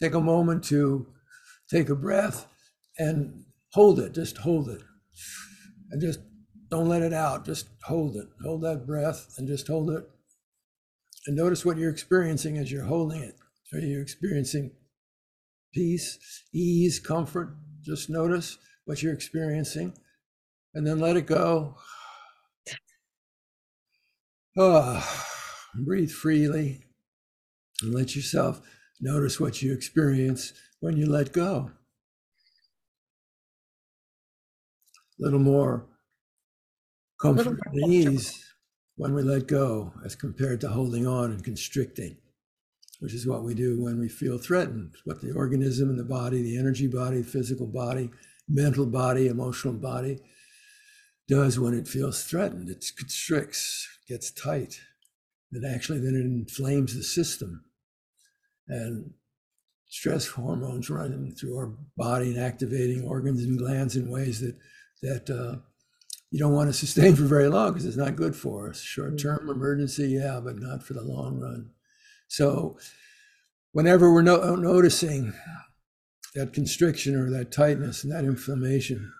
take 0.00 0.14
a 0.14 0.20
moment 0.20 0.64
to 0.64 1.06
take 1.68 1.88
a 1.88 1.94
breath 1.94 2.46
and 2.98 3.44
hold 3.72 4.00
it. 4.00 4.12
Just 4.12 4.38
hold 4.38 4.68
it. 4.68 4.82
And 5.90 6.00
just 6.00 6.20
don't 6.70 6.88
let 6.88 7.02
it 7.02 7.12
out. 7.12 7.44
Just 7.44 7.68
hold 7.84 8.16
it. 8.16 8.28
Hold 8.44 8.62
that 8.62 8.86
breath 8.86 9.34
and 9.36 9.48
just 9.48 9.66
hold 9.66 9.90
it. 9.90 10.08
And 11.26 11.36
notice 11.36 11.64
what 11.64 11.76
you're 11.76 11.90
experiencing 11.90 12.56
as 12.56 12.70
you're 12.70 12.84
holding 12.84 13.22
it. 13.22 13.34
Are 13.72 13.78
you 13.78 14.00
experiencing 14.00 14.70
peace, 15.74 16.18
ease, 16.54 16.98
comfort? 16.98 17.56
Just 17.82 18.08
notice 18.08 18.58
what 18.84 19.02
you're 19.02 19.12
experiencing 19.12 19.94
and 20.74 20.86
then 20.86 21.00
let 21.00 21.16
it 21.16 21.26
go. 21.26 21.76
Oh, 24.56 25.26
breathe 25.74 26.10
freely 26.10 26.84
and 27.82 27.94
let 27.94 28.14
yourself 28.14 28.60
notice 29.00 29.40
what 29.40 29.62
you 29.62 29.72
experience 29.72 30.52
when 30.80 30.96
you 30.96 31.06
let 31.06 31.32
go. 31.32 31.70
A 35.18 35.22
little 35.22 35.38
more 35.38 35.89
comfort 37.20 37.58
and 37.66 37.92
ease 37.92 38.44
when 38.96 39.14
we 39.14 39.22
let 39.22 39.46
go 39.46 39.92
as 40.04 40.14
compared 40.14 40.60
to 40.60 40.68
holding 40.68 41.06
on 41.06 41.30
and 41.30 41.44
constricting, 41.44 42.16
which 43.00 43.14
is 43.14 43.26
what 43.26 43.44
we 43.44 43.54
do 43.54 43.82
when 43.82 43.98
we 43.98 44.08
feel 44.08 44.38
threatened. 44.38 44.94
What 45.04 45.20
the 45.20 45.32
organism 45.32 45.90
and 45.90 45.98
the 45.98 46.04
body, 46.04 46.42
the 46.42 46.58
energy 46.58 46.86
body, 46.86 47.22
physical 47.22 47.66
body, 47.66 48.10
mental 48.48 48.86
body, 48.86 49.28
emotional 49.28 49.74
body 49.74 50.18
does 51.28 51.58
when 51.58 51.74
it 51.74 51.88
feels 51.88 52.24
threatened. 52.24 52.68
It 52.68 52.84
constricts, 52.98 53.88
gets 54.08 54.30
tight, 54.30 54.80
and 55.52 55.64
actually 55.64 56.00
then 56.00 56.14
it 56.14 56.24
inflames 56.24 56.94
the 56.94 57.02
system. 57.02 57.64
And 58.68 59.14
stress 59.88 60.28
hormones 60.28 60.90
running 60.90 61.32
through 61.32 61.56
our 61.56 61.72
body 61.96 62.30
and 62.30 62.40
activating 62.40 63.04
organs 63.06 63.42
and 63.42 63.58
glands 63.58 63.96
in 63.96 64.10
ways 64.10 64.40
that 64.40 64.56
that 65.02 65.30
uh, 65.30 65.58
you 66.30 66.38
don't 66.38 66.54
want 66.54 66.68
to 66.68 66.72
sustain 66.72 67.16
for 67.16 67.24
very 67.24 67.48
long 67.48 67.72
because 67.72 67.86
it's 67.86 67.96
not 67.96 68.16
good 68.16 68.36
for 68.36 68.70
us. 68.70 68.80
Short 68.80 69.18
term 69.18 69.40
mm-hmm. 69.40 69.50
emergency, 69.50 70.08
yeah, 70.08 70.40
but 70.42 70.58
not 70.58 70.82
for 70.82 70.94
the 70.94 71.02
long 71.02 71.40
run. 71.40 71.70
So, 72.28 72.78
whenever 73.72 74.12
we're 74.12 74.22
no- 74.22 74.54
noticing 74.54 75.32
that 76.34 76.52
constriction 76.52 77.16
or 77.16 77.30
that 77.30 77.50
tightness 77.50 78.04
and 78.04 78.12
that 78.12 78.24
inflammation 78.24 79.12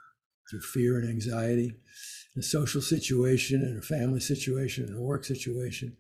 through 0.49 0.61
fear 0.61 0.99
and 0.99 1.09
anxiety, 1.09 1.75
in 2.35 2.41
a 2.41 2.43
social 2.43 2.81
situation, 2.81 3.63
in 3.63 3.77
a 3.79 3.83
family 3.83 4.21
situation, 4.21 4.89
in 4.89 4.95
a 4.95 5.03
work 5.03 5.25
situation. 5.25 5.97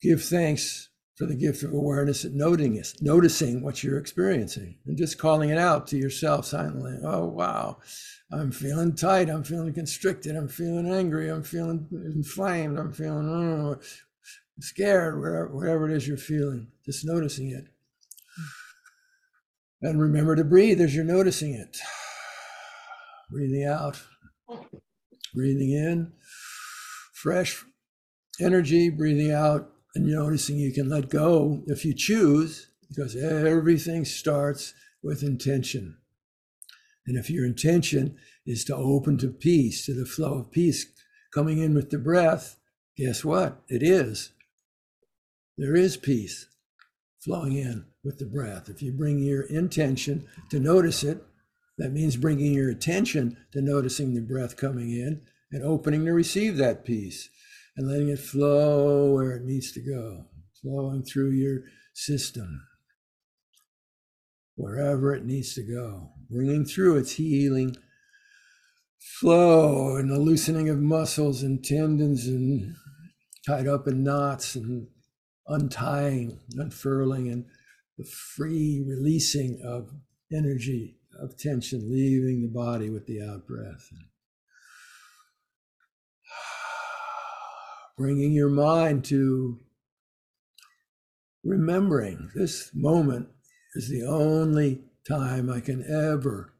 Give 0.00 0.22
thanks 0.22 0.89
for 1.20 1.26
the 1.26 1.34
gift 1.34 1.62
of 1.62 1.74
awareness 1.74 2.24
and 2.24 2.34
noting 2.34 2.82
noticing 3.02 3.60
what 3.60 3.84
you're 3.84 3.98
experiencing 3.98 4.74
and 4.86 4.96
just 4.96 5.18
calling 5.18 5.50
it 5.50 5.58
out 5.58 5.86
to 5.86 5.98
yourself 5.98 6.46
silently. 6.46 6.96
Oh, 7.04 7.26
wow, 7.26 7.76
I'm 8.32 8.50
feeling 8.50 8.94
tight. 8.94 9.28
I'm 9.28 9.44
feeling 9.44 9.74
constricted. 9.74 10.34
I'm 10.34 10.48
feeling 10.48 10.90
angry. 10.90 11.28
I'm 11.28 11.42
feeling 11.42 11.86
inflamed. 11.92 12.78
I'm 12.78 12.94
feeling, 12.94 13.28
oh. 13.28 13.78
scared, 14.60 15.20
whatever, 15.20 15.48
whatever 15.48 15.90
it 15.90 15.94
is 15.94 16.08
you're 16.08 16.16
feeling, 16.16 16.68
just 16.86 17.04
noticing 17.04 17.50
it. 17.50 17.64
And 19.82 20.00
remember 20.00 20.34
to 20.36 20.44
breathe 20.44 20.80
as 20.80 20.96
you're 20.96 21.04
noticing 21.04 21.52
it. 21.52 21.76
Breathing 23.30 23.66
out, 23.66 24.00
breathing 25.34 25.72
in, 25.72 26.12
fresh 27.12 27.62
energy, 28.40 28.88
breathing 28.88 29.32
out, 29.32 29.70
and 29.94 30.06
noticing 30.06 30.56
you 30.56 30.72
can 30.72 30.88
let 30.88 31.08
go 31.08 31.62
if 31.66 31.84
you 31.84 31.94
choose, 31.94 32.68
because 32.88 33.16
everything 33.16 34.04
starts 34.04 34.74
with 35.02 35.22
intention. 35.22 35.96
And 37.06 37.18
if 37.18 37.30
your 37.30 37.44
intention 37.44 38.16
is 38.46 38.64
to 38.64 38.76
open 38.76 39.18
to 39.18 39.28
peace, 39.28 39.86
to 39.86 39.94
the 39.94 40.04
flow 40.04 40.38
of 40.40 40.50
peace 40.50 40.86
coming 41.32 41.58
in 41.58 41.74
with 41.74 41.90
the 41.90 41.98
breath, 41.98 42.56
guess 42.96 43.24
what? 43.24 43.62
It 43.68 43.82
is. 43.82 44.32
There 45.56 45.76
is 45.76 45.96
peace 45.96 46.46
flowing 47.18 47.56
in 47.56 47.86
with 48.02 48.18
the 48.18 48.26
breath. 48.26 48.68
If 48.68 48.82
you 48.82 48.92
bring 48.92 49.18
your 49.18 49.42
intention 49.42 50.26
to 50.50 50.58
notice 50.58 51.02
it, 51.02 51.22
that 51.78 51.92
means 51.92 52.16
bringing 52.16 52.52
your 52.52 52.70
attention 52.70 53.36
to 53.52 53.60
noticing 53.60 54.14
the 54.14 54.20
breath 54.20 54.56
coming 54.56 54.90
in 54.90 55.22
and 55.50 55.62
opening 55.62 56.04
to 56.04 56.12
receive 56.12 56.56
that 56.56 56.84
peace 56.84 57.28
and 57.80 57.88
letting 57.88 58.10
it 58.10 58.18
flow 58.18 59.10
where 59.10 59.30
it 59.30 59.42
needs 59.42 59.72
to 59.72 59.80
go, 59.80 60.26
flowing 60.60 61.02
through 61.02 61.30
your 61.30 61.62
system, 61.94 62.66
wherever 64.54 65.14
it 65.14 65.24
needs 65.24 65.54
to 65.54 65.62
go, 65.62 66.10
bringing 66.28 66.66
through 66.66 66.98
its 66.98 67.12
healing 67.12 67.74
flow 69.18 69.96
and 69.96 70.10
the 70.10 70.18
loosening 70.18 70.68
of 70.68 70.78
muscles 70.78 71.42
and 71.42 71.64
tendons 71.64 72.26
and 72.26 72.76
tied 73.46 73.66
up 73.66 73.88
in 73.88 74.04
knots 74.04 74.54
and 74.54 74.86
untying, 75.46 76.38
unfurling, 76.58 77.30
and 77.30 77.46
the 77.96 78.04
free 78.04 78.84
releasing 78.86 79.58
of 79.64 79.88
energy, 80.30 80.98
of 81.18 81.34
tension, 81.38 81.90
leaving 81.90 82.42
the 82.42 82.52
body 82.52 82.90
with 82.90 83.06
the 83.06 83.22
out 83.22 83.46
breath. 83.46 83.88
Bringing 88.00 88.32
your 88.32 88.48
mind 88.48 89.04
to 89.10 89.60
remembering 91.44 92.30
this 92.34 92.70
moment 92.74 93.28
is 93.74 93.90
the 93.90 94.06
only 94.06 94.84
time 95.06 95.50
I 95.50 95.60
can 95.60 95.84
ever 95.84 96.54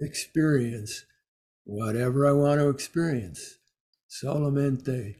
experience 0.00 1.04
whatever 1.62 2.26
I 2.26 2.32
want 2.32 2.58
to 2.58 2.70
experience. 2.70 3.58
Solamente 4.08 5.18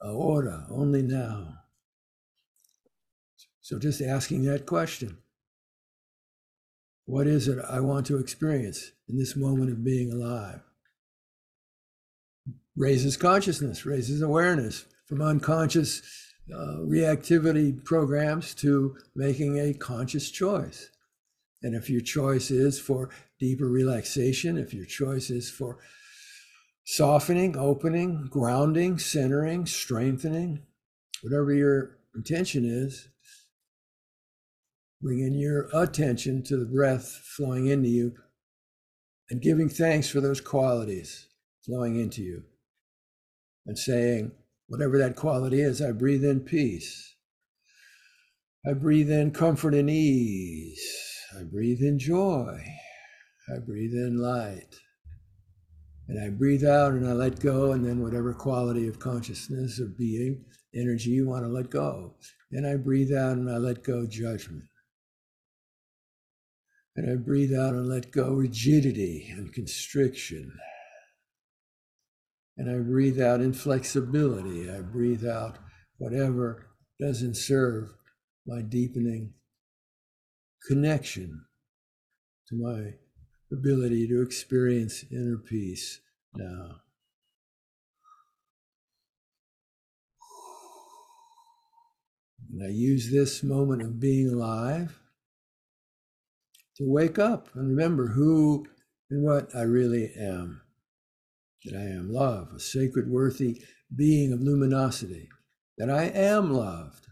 ahora, 0.00 0.66
only 0.68 1.02
now. 1.02 1.54
So 3.60 3.78
just 3.78 4.02
asking 4.02 4.42
that 4.46 4.66
question 4.66 5.18
What 7.04 7.28
is 7.28 7.46
it 7.46 7.64
I 7.70 7.78
want 7.78 8.06
to 8.06 8.18
experience 8.18 8.90
in 9.08 9.18
this 9.18 9.36
moment 9.36 9.70
of 9.70 9.84
being 9.84 10.10
alive? 10.10 10.62
Raises 12.74 13.16
consciousness, 13.16 13.86
raises 13.86 14.20
awareness 14.20 14.86
from 15.12 15.20
unconscious 15.20 16.00
uh, 16.50 16.78
reactivity 16.78 17.84
programs 17.84 18.54
to 18.54 18.96
making 19.14 19.58
a 19.58 19.74
conscious 19.74 20.30
choice. 20.30 20.88
And 21.62 21.74
if 21.74 21.90
your 21.90 22.00
choice 22.00 22.50
is 22.50 22.80
for 22.80 23.10
deeper 23.38 23.68
relaxation, 23.68 24.56
if 24.56 24.72
your 24.72 24.86
choice 24.86 25.28
is 25.28 25.50
for 25.50 25.76
softening, 26.84 27.58
opening, 27.58 28.26
grounding, 28.30 28.98
centering, 28.98 29.66
strengthening, 29.66 30.62
whatever 31.20 31.52
your 31.52 31.98
intention 32.14 32.64
is, 32.64 33.08
bringing 35.02 35.34
your 35.34 35.68
attention 35.74 36.42
to 36.44 36.56
the 36.56 36.64
breath 36.64 37.04
flowing 37.36 37.66
into 37.66 37.90
you 37.90 38.14
and 39.28 39.42
giving 39.42 39.68
thanks 39.68 40.08
for 40.08 40.22
those 40.22 40.40
qualities 40.40 41.28
flowing 41.66 42.00
into 42.00 42.22
you 42.22 42.44
and 43.66 43.78
saying, 43.78 44.32
whatever 44.72 44.96
that 44.96 45.16
quality 45.16 45.60
is, 45.60 45.82
I 45.82 45.92
breathe 45.92 46.24
in 46.24 46.40
peace. 46.40 47.14
I 48.66 48.72
breathe 48.72 49.10
in 49.10 49.30
comfort 49.32 49.74
and 49.74 49.90
ease. 49.90 50.82
I 51.38 51.42
breathe 51.42 51.82
in 51.82 51.98
joy. 51.98 52.58
I 53.54 53.58
breathe 53.58 53.92
in 53.92 54.16
light. 54.16 54.74
And 56.08 56.18
I 56.24 56.30
breathe 56.30 56.64
out 56.64 56.92
and 56.92 57.06
I 57.06 57.12
let 57.12 57.38
go, 57.38 57.72
and 57.72 57.84
then 57.84 58.02
whatever 58.02 58.32
quality 58.32 58.88
of 58.88 58.98
consciousness 58.98 59.78
or 59.78 59.88
being, 59.98 60.42
energy 60.74 61.10
you 61.10 61.28
want 61.28 61.44
to 61.44 61.50
let 61.50 61.68
go. 61.68 62.14
Then 62.50 62.64
I 62.64 62.76
breathe 62.76 63.12
out 63.12 63.36
and 63.36 63.50
I 63.50 63.58
let 63.58 63.84
go 63.84 64.06
judgment. 64.06 64.64
And 66.96 67.12
I 67.12 67.16
breathe 67.16 67.54
out 67.54 67.74
and 67.74 67.90
let 67.90 68.10
go 68.10 68.30
rigidity 68.32 69.28
and 69.36 69.52
constriction. 69.52 70.50
And 72.56 72.70
I 72.70 72.82
breathe 72.82 73.20
out 73.20 73.40
inflexibility. 73.40 74.70
I 74.70 74.80
breathe 74.80 75.26
out 75.26 75.58
whatever 75.98 76.66
doesn't 77.00 77.36
serve 77.36 77.94
my 78.46 78.62
deepening 78.62 79.34
connection 80.68 81.44
to 82.48 82.56
my 82.56 82.94
ability 83.50 84.06
to 84.08 84.22
experience 84.22 85.04
inner 85.10 85.38
peace 85.38 86.00
now. 86.34 86.76
And 92.52 92.62
I 92.64 92.68
use 92.68 93.10
this 93.10 93.42
moment 93.42 93.82
of 93.82 93.98
being 93.98 94.28
alive 94.28 94.98
to 96.76 96.84
wake 96.84 97.18
up 97.18 97.48
and 97.54 97.68
remember 97.68 98.08
who 98.08 98.66
and 99.10 99.22
what 99.22 99.54
I 99.54 99.62
really 99.62 100.12
am. 100.18 100.60
That 101.64 101.78
I 101.78 101.82
am 101.82 102.12
love, 102.12 102.52
a 102.54 102.60
sacred, 102.60 103.08
worthy 103.08 103.62
being 103.94 104.32
of 104.32 104.40
luminosity. 104.40 105.28
That 105.78 105.90
I 105.90 106.04
am 106.04 106.52
loved. 106.52 107.06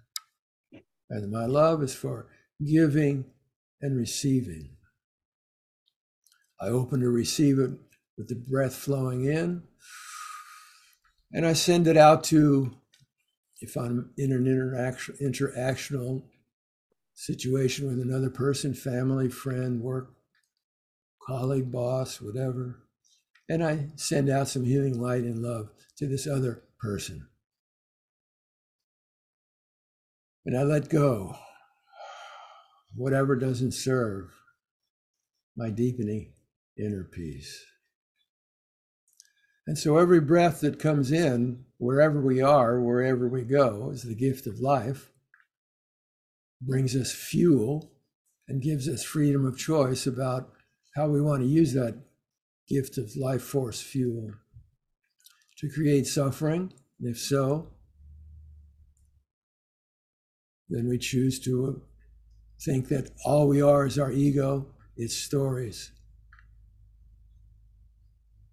And 1.08 1.30
my 1.30 1.46
love 1.46 1.82
is 1.82 1.94
for 1.94 2.28
giving 2.64 3.26
and 3.80 3.96
receiving. 3.96 4.76
I 6.60 6.66
open 6.68 7.00
to 7.00 7.08
receive 7.08 7.58
it 7.58 7.70
with 8.18 8.28
the 8.28 8.34
breath 8.34 8.74
flowing 8.74 9.24
in. 9.24 9.62
And 11.32 11.46
I 11.46 11.52
send 11.52 11.86
it 11.86 11.96
out 11.96 12.24
to, 12.24 12.72
if 13.60 13.76
I'm 13.76 14.10
in 14.18 14.32
an 14.32 14.46
interaction, 14.46 15.16
interactional 15.22 16.24
situation 17.14 17.86
with 17.86 18.00
another 18.00 18.30
person, 18.30 18.74
family, 18.74 19.28
friend, 19.28 19.80
work, 19.80 20.12
colleague, 21.26 21.70
boss, 21.70 22.20
whatever. 22.20 22.82
And 23.50 23.64
I 23.64 23.88
send 23.96 24.30
out 24.30 24.46
some 24.46 24.64
healing 24.64 25.00
light 25.00 25.24
and 25.24 25.42
love 25.42 25.70
to 25.96 26.06
this 26.06 26.24
other 26.24 26.62
person. 26.78 27.26
And 30.46 30.56
I 30.56 30.62
let 30.62 30.88
go 30.88 31.34
whatever 32.94 33.34
doesn't 33.34 33.72
serve 33.72 34.30
my 35.56 35.68
deepening 35.68 36.32
inner 36.78 37.02
peace. 37.02 37.64
And 39.66 39.76
so 39.76 39.98
every 39.98 40.20
breath 40.20 40.60
that 40.60 40.78
comes 40.78 41.10
in, 41.10 41.64
wherever 41.78 42.20
we 42.20 42.40
are, 42.40 42.80
wherever 42.80 43.26
we 43.26 43.42
go, 43.42 43.90
is 43.90 44.04
the 44.04 44.14
gift 44.14 44.46
of 44.46 44.60
life, 44.60 45.10
brings 46.62 46.94
us 46.94 47.12
fuel 47.12 47.90
and 48.46 48.62
gives 48.62 48.88
us 48.88 49.02
freedom 49.02 49.44
of 49.44 49.58
choice 49.58 50.06
about 50.06 50.52
how 50.94 51.08
we 51.08 51.20
want 51.20 51.42
to 51.42 51.48
use 51.48 51.72
that 51.72 52.00
gift 52.70 52.96
of 52.96 53.16
life 53.16 53.42
force 53.42 53.82
fuel 53.82 54.30
to 55.58 55.68
create 55.68 56.06
suffering. 56.06 56.72
And 57.00 57.10
if 57.10 57.18
so, 57.18 57.68
then 60.68 60.88
we 60.88 60.98
choose 60.98 61.40
to 61.40 61.82
think 62.64 62.88
that 62.88 63.10
all 63.24 63.48
we 63.48 63.60
are 63.60 63.86
is 63.86 63.98
our 63.98 64.12
ego, 64.12 64.66
its 64.96 65.16
stories. 65.16 65.92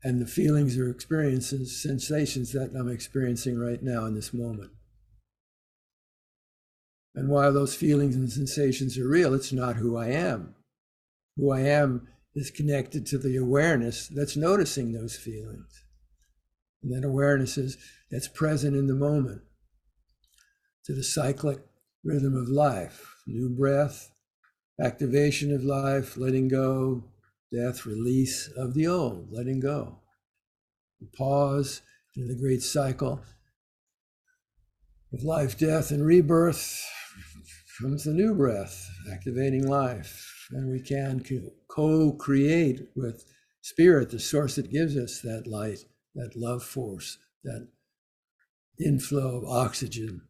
And 0.03 0.21
the 0.21 0.25
feelings 0.25 0.77
or 0.77 0.89
experiences, 0.89 1.81
sensations 1.81 2.53
that 2.53 2.71
I'm 2.77 2.89
experiencing 2.89 3.59
right 3.59 3.81
now 3.81 4.05
in 4.05 4.15
this 4.15 4.33
moment. 4.33 4.71
And 7.13 7.29
while 7.29 7.51
those 7.51 7.75
feelings 7.75 8.15
and 8.15 8.31
sensations 8.31 8.97
are 8.97 9.07
real, 9.07 9.33
it's 9.33 9.51
not 9.51 9.77
who 9.77 9.97
I 9.97 10.07
am. 10.09 10.55
Who 11.35 11.51
I 11.51 11.61
am 11.61 12.07
is 12.37 12.51
connected 12.51 13.05
to 13.07 13.17
the 13.17 13.35
awareness 13.35 14.07
that's 14.07 14.37
noticing 14.37 14.91
those 14.91 15.15
feelings. 15.15 15.83
And 16.83 16.93
that 16.93 17.07
awareness 17.07 17.57
is 17.57 17.77
that's 18.11 18.27
present 18.27 18.75
in 18.75 18.85
the 18.85 18.95
moment, 18.95 19.41
to 20.85 20.93
the 20.93 21.03
cyclic 21.03 21.59
rhythm 22.03 22.35
of 22.35 22.47
life 22.47 23.15
new 23.25 23.49
breath, 23.49 24.11
activation 24.81 25.53
of 25.53 25.61
life, 25.63 26.15
letting 26.15 26.47
go, 26.47 27.03
death, 27.51 27.85
release 27.85 28.47
of 28.55 28.73
the 28.73 28.87
old, 28.87 29.27
letting 29.31 29.59
go. 29.59 29.99
Pause 31.17 31.81
in 32.15 32.27
the 32.27 32.35
great 32.35 32.61
cycle 32.61 33.21
of 35.11 35.23
life, 35.23 35.57
death, 35.57 35.91
and 35.91 36.05
rebirth 36.05 36.85
comes 37.81 38.05
the 38.05 38.13
new 38.13 38.33
breath, 38.33 38.89
activating 39.11 39.67
life. 39.67 40.36
And 40.51 40.71
we 40.71 40.79
can 40.79 41.23
co 41.67 42.13
create 42.13 42.87
with 42.95 43.25
spirit, 43.61 44.11
the 44.11 44.19
source 44.19 44.55
that 44.55 44.71
gives 44.71 44.95
us 44.95 45.21
that 45.21 45.45
light, 45.45 45.79
that 46.15 46.35
love 46.35 46.63
force, 46.63 47.17
that 47.43 47.67
inflow 48.79 49.37
of 49.37 49.45
oxygen. 49.45 50.21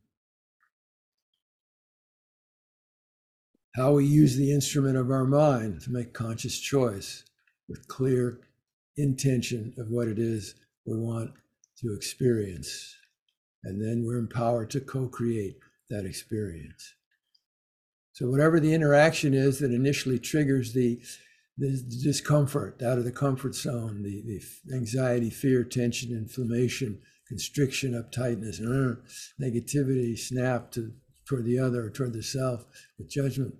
How 3.75 3.93
we 3.93 4.05
use 4.05 4.35
the 4.35 4.51
instrument 4.51 4.97
of 4.97 5.11
our 5.11 5.25
mind 5.25 5.81
to 5.81 5.91
make 5.91 6.13
conscious 6.13 6.59
choice 6.59 7.23
with 7.69 7.87
clear 7.87 8.39
intention 8.95 9.75
of 9.77 9.89
what 9.91 10.07
it 10.07 10.17
is 10.17 10.55
we 10.85 10.97
want 10.97 11.31
to 11.81 11.93
experience. 11.93 12.95
And 13.63 13.79
then 13.79 14.03
we're 14.03 14.17
empowered 14.17 14.71
to 14.71 14.79
co 14.79 15.07
create 15.07 15.57
that 15.89 16.05
experience. 16.05 16.95
So, 18.17 18.27
whatever 18.27 18.59
the 18.59 18.73
interaction 18.73 19.35
is 19.35 19.59
that 19.59 19.71
initially 19.71 20.17
triggers 20.17 20.73
the, 20.73 20.99
the 21.55 21.79
discomfort 22.01 22.81
out 22.81 22.97
of 22.97 23.03
the 23.03 23.11
comfort 23.11 23.53
zone, 23.53 24.01
the, 24.01 24.23
the 24.25 24.75
anxiety, 24.75 25.29
fear, 25.29 25.63
tension, 25.63 26.09
inflammation, 26.09 26.99
constriction, 27.27 27.91
uptightness, 27.93 28.59
uh, 28.59 28.95
negativity, 29.39 30.17
snap 30.17 30.71
to 30.71 30.93
toward 31.27 31.45
the 31.45 31.59
other 31.59 31.85
or 31.85 31.89
toward 31.91 32.13
the 32.13 32.23
self 32.23 32.65
with 32.97 33.07
judgment. 33.07 33.53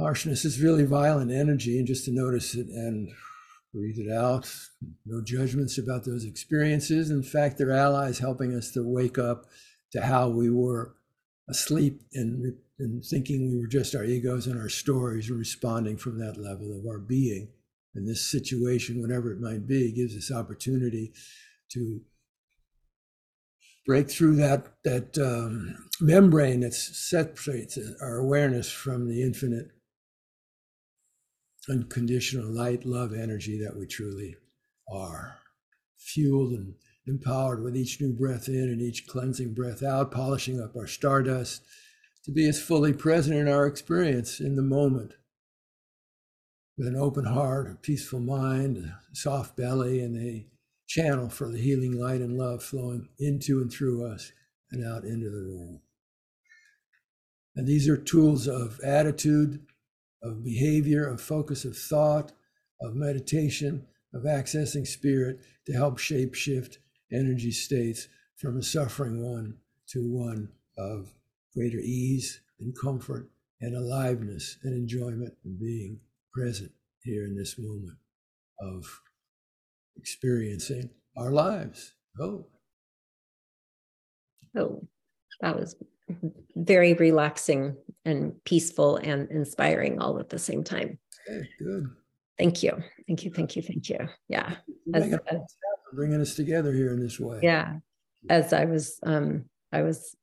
Harshness 0.00 0.44
is 0.44 0.60
really 0.60 0.84
violent 0.84 1.30
energy, 1.30 1.78
and 1.78 1.86
just 1.86 2.06
to 2.06 2.10
notice 2.10 2.56
it 2.56 2.66
and 2.66 3.08
breathe 3.72 4.00
it 4.00 4.12
out. 4.12 4.52
No 5.04 5.22
judgments 5.22 5.78
about 5.78 6.04
those 6.04 6.24
experiences. 6.24 7.12
In 7.12 7.22
fact, 7.22 7.56
they're 7.56 7.70
allies 7.70 8.18
helping 8.18 8.52
us 8.52 8.72
to 8.72 8.82
wake 8.82 9.16
up 9.16 9.44
to 9.92 10.00
how 10.00 10.28
we 10.28 10.50
were 10.50 10.96
asleep 11.48 12.02
and, 12.12 12.56
and 12.78 13.04
thinking 13.04 13.50
we 13.50 13.60
were 13.60 13.68
just 13.68 13.94
our 13.94 14.04
egos 14.04 14.46
and 14.46 14.60
our 14.60 14.68
stories, 14.68 15.30
responding 15.30 15.96
from 15.96 16.18
that 16.18 16.36
level 16.36 16.78
of 16.78 16.86
our 16.86 16.98
being. 16.98 17.48
And 17.94 18.06
this 18.06 18.30
situation, 18.30 19.00
whatever 19.00 19.32
it 19.32 19.40
might 19.40 19.66
be, 19.66 19.92
gives 19.92 20.14
us 20.16 20.36
opportunity 20.36 21.12
to 21.72 22.00
break 23.86 24.10
through 24.10 24.36
that 24.36 24.66
that 24.84 25.16
um, 25.16 25.88
membrane 26.00 26.60
that 26.60 26.74
separates 26.74 27.78
our 28.02 28.16
awareness 28.16 28.70
from 28.70 29.08
the 29.08 29.22
infinite 29.22 29.70
unconditional 31.68 32.52
light, 32.52 32.84
love, 32.84 33.12
energy 33.14 33.58
that 33.64 33.76
we 33.76 33.86
truly 33.86 34.36
are. 34.92 35.38
Fueled 35.98 36.52
and 36.52 36.74
empowered 37.06 37.62
with 37.62 37.76
each 37.76 38.00
new 38.00 38.12
breath 38.12 38.48
in 38.48 38.54
and 38.54 38.80
each 38.80 39.06
cleansing 39.06 39.54
breath 39.54 39.82
out, 39.82 40.10
polishing 40.10 40.60
up 40.60 40.76
our 40.76 40.86
stardust 40.86 41.62
to 42.26 42.32
be 42.32 42.48
as 42.48 42.60
fully 42.60 42.92
present 42.92 43.36
in 43.36 43.48
our 43.48 43.66
experience 43.66 44.40
in 44.40 44.56
the 44.56 44.62
moment. 44.62 45.14
With 46.76 46.88
an 46.88 46.96
open 46.96 47.24
heart, 47.24 47.70
a 47.70 47.74
peaceful 47.76 48.18
mind, 48.18 48.78
a 48.78 48.98
soft 49.14 49.56
belly, 49.56 50.00
and 50.00 50.16
a 50.16 50.44
channel 50.88 51.28
for 51.28 51.48
the 51.48 51.60
healing 51.60 51.92
light 51.92 52.20
and 52.20 52.36
love 52.36 52.64
flowing 52.64 53.08
into 53.20 53.60
and 53.60 53.72
through 53.72 54.04
us 54.04 54.32
and 54.72 54.84
out 54.84 55.04
into 55.04 55.30
the 55.30 55.56
world. 55.56 55.80
And 57.54 57.66
these 57.66 57.88
are 57.88 57.96
tools 57.96 58.48
of 58.48 58.80
attitude, 58.80 59.64
of 60.20 60.44
behavior, 60.44 61.06
of 61.06 61.20
focus 61.20 61.64
of 61.64 61.78
thought, 61.78 62.32
of 62.80 62.96
meditation, 62.96 63.86
of 64.12 64.24
accessing 64.24 64.86
spirit 64.86 65.38
to 65.66 65.72
help 65.72 65.98
shape 65.98 66.34
shift 66.34 66.78
energy 67.12 67.52
states 67.52 68.08
from 68.34 68.58
a 68.58 68.62
suffering 68.62 69.22
one 69.22 69.58
to 69.86 70.12
one 70.12 70.48
of 70.76 71.15
greater 71.56 71.78
ease 71.78 72.42
and 72.60 72.74
comfort 72.80 73.30
and 73.60 73.74
aliveness 73.74 74.58
and 74.62 74.74
enjoyment 74.74 75.34
and 75.44 75.58
being 75.58 75.98
present 76.32 76.70
here 77.02 77.24
in 77.24 77.36
this 77.36 77.58
moment 77.58 77.96
of 78.60 79.00
experiencing 79.96 80.90
our 81.16 81.30
lives. 81.30 81.94
Oh. 82.20 82.46
Oh, 84.56 84.86
that 85.40 85.58
was 85.58 85.76
very 86.54 86.94
relaxing 86.94 87.76
and 88.04 88.32
peaceful 88.44 88.96
and 88.96 89.30
inspiring 89.30 90.00
all 90.00 90.18
at 90.18 90.28
the 90.28 90.38
same 90.38 90.62
time. 90.62 90.98
Okay, 91.28 91.48
good. 91.58 91.86
Thank 92.38 92.62
you. 92.62 92.72
Thank 93.06 93.24
you. 93.24 93.30
Thank 93.30 93.56
you. 93.56 93.62
Thank 93.62 93.88
you. 93.88 93.98
Yeah. 94.28 94.56
As, 94.94 95.12
as, 95.12 95.40
bringing 95.94 96.20
us 96.20 96.34
together 96.34 96.72
here 96.72 96.92
in 96.92 97.00
this 97.00 97.18
way. 97.18 97.40
Yeah. 97.42 97.76
As 98.28 98.52
I 98.52 98.66
was, 98.66 98.98
um, 99.04 99.44
I 99.72 99.82
was 99.82 100.14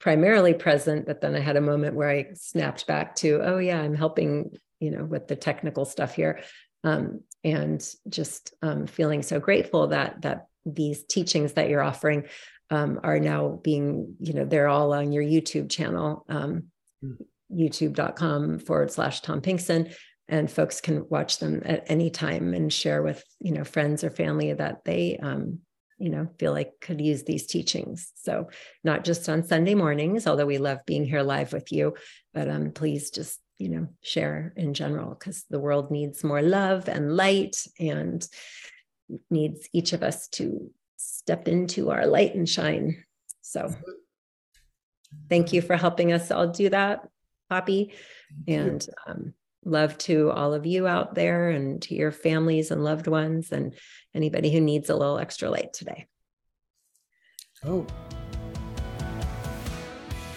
primarily 0.00 0.54
present, 0.54 1.06
but 1.06 1.20
then 1.20 1.34
I 1.34 1.40
had 1.40 1.56
a 1.56 1.60
moment 1.60 1.94
where 1.94 2.10
I 2.10 2.26
snapped 2.34 2.86
back 2.86 3.16
to, 3.16 3.40
oh 3.42 3.58
yeah, 3.58 3.80
I'm 3.80 3.94
helping, 3.94 4.56
you 4.80 4.90
know, 4.90 5.04
with 5.04 5.28
the 5.28 5.36
technical 5.36 5.84
stuff 5.84 6.14
here. 6.14 6.40
Um, 6.84 7.22
and 7.42 7.84
just 8.08 8.54
um, 8.62 8.86
feeling 8.86 9.22
so 9.22 9.40
grateful 9.40 9.88
that 9.88 10.22
that 10.22 10.46
these 10.64 11.04
teachings 11.04 11.52
that 11.52 11.68
you're 11.68 11.82
offering 11.82 12.26
um, 12.70 13.00
are 13.02 13.20
now 13.20 13.60
being, 13.62 14.16
you 14.20 14.32
know, 14.32 14.44
they're 14.44 14.68
all 14.68 14.92
on 14.92 15.12
your 15.12 15.22
YouTube 15.22 15.70
channel, 15.70 16.24
um, 16.28 16.64
mm. 17.04 17.16
youtube.com 17.52 18.58
forward 18.58 18.90
slash 18.90 19.20
Tom 19.20 19.40
Pinkson. 19.40 19.90
And 20.28 20.50
folks 20.50 20.80
can 20.80 21.08
watch 21.08 21.38
them 21.38 21.62
at 21.64 21.88
any 21.88 22.10
time 22.10 22.52
and 22.52 22.72
share 22.72 23.00
with, 23.00 23.22
you 23.38 23.52
know, 23.52 23.62
friends 23.62 24.02
or 24.02 24.10
family 24.10 24.52
that 24.52 24.84
they, 24.84 25.18
um, 25.22 25.60
you 25.98 26.10
know, 26.10 26.28
feel 26.38 26.52
like 26.52 26.80
could 26.80 27.00
use 27.00 27.24
these 27.24 27.46
teachings. 27.46 28.12
So 28.16 28.50
not 28.84 29.04
just 29.04 29.28
on 29.28 29.44
Sunday 29.44 29.74
mornings, 29.74 30.26
although 30.26 30.46
we 30.46 30.58
love 30.58 30.80
being 30.86 31.04
here 31.04 31.22
live 31.22 31.52
with 31.52 31.72
you, 31.72 31.94
but 32.34 32.48
um, 32.48 32.72
please 32.72 33.10
just, 33.10 33.40
you 33.58 33.70
know, 33.70 33.88
share 34.02 34.52
in 34.56 34.74
general 34.74 35.10
because 35.10 35.44
the 35.48 35.58
world 35.58 35.90
needs 35.90 36.22
more 36.22 36.42
love 36.42 36.88
and 36.88 37.16
light 37.16 37.56
and 37.78 38.26
needs 39.30 39.68
each 39.72 39.92
of 39.92 40.02
us 40.02 40.28
to 40.28 40.70
step 40.96 41.48
into 41.48 41.90
our 41.90 42.06
light 42.06 42.34
and 42.34 42.48
shine. 42.48 43.04
So 43.40 43.74
thank 45.28 45.52
you 45.52 45.62
for 45.62 45.76
helping 45.76 46.12
us 46.12 46.30
all 46.30 46.48
do 46.48 46.68
that, 46.68 47.08
Poppy. 47.48 47.94
And 48.46 48.86
um, 49.06 49.32
love 49.66 49.98
to 49.98 50.30
all 50.30 50.54
of 50.54 50.64
you 50.64 50.86
out 50.86 51.14
there 51.14 51.50
and 51.50 51.82
to 51.82 51.94
your 51.94 52.12
families 52.12 52.70
and 52.70 52.82
loved 52.82 53.06
ones 53.06 53.52
and 53.52 53.74
anybody 54.14 54.52
who 54.52 54.60
needs 54.60 54.88
a 54.88 54.96
little 54.96 55.18
extra 55.18 55.50
light 55.50 55.72
today. 55.72 56.06
Oh. 57.64 57.86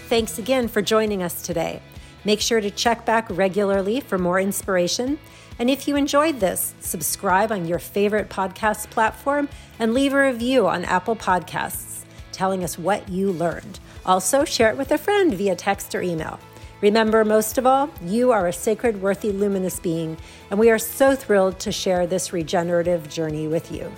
Thanks 0.07 0.39
again 0.39 0.67
for 0.67 0.81
joining 0.81 1.23
us 1.23 1.43
today. 1.43 1.81
Make 2.25 2.41
sure 2.41 2.59
to 2.59 2.71
check 2.71 3.05
back 3.05 3.27
regularly 3.29 4.01
for 4.01 4.17
more 4.17 4.39
inspiration 4.39 5.19
and 5.59 5.69
if 5.69 5.89
you 5.89 5.97
enjoyed 5.97 6.39
this, 6.39 6.73
subscribe 6.79 7.51
on 7.51 7.65
your 7.67 7.79
favorite 7.79 8.29
podcast 8.29 8.89
platform 8.89 9.49
and 9.77 9.93
leave 9.93 10.13
a 10.13 10.21
review 10.21 10.67
on 10.67 10.85
Apple 10.85 11.17
Podcasts 11.17 12.05
telling 12.31 12.63
us 12.63 12.79
what 12.79 13.09
you 13.09 13.33
learned. 13.33 13.81
Also, 14.05 14.45
share 14.45 14.69
it 14.69 14.77
with 14.77 14.91
a 14.91 14.97
friend 14.97 15.33
via 15.33 15.57
text 15.57 15.93
or 15.93 16.01
email. 16.01 16.39
Remember, 16.81 17.25
most 17.25 17.57
of 17.57 17.65
all, 17.65 17.89
you 18.03 18.31
are 18.31 18.47
a 18.47 18.53
sacred, 18.53 19.01
worthy, 19.01 19.31
luminous 19.31 19.79
being, 19.79 20.17
and 20.49 20.57
we 20.57 20.69
are 20.69 20.79
so 20.79 21.13
thrilled 21.13 21.59
to 21.59 21.71
share 21.71 22.07
this 22.07 22.31
regenerative 22.31 23.09
journey 23.09 23.47
with 23.47 23.69
you. 23.71 23.91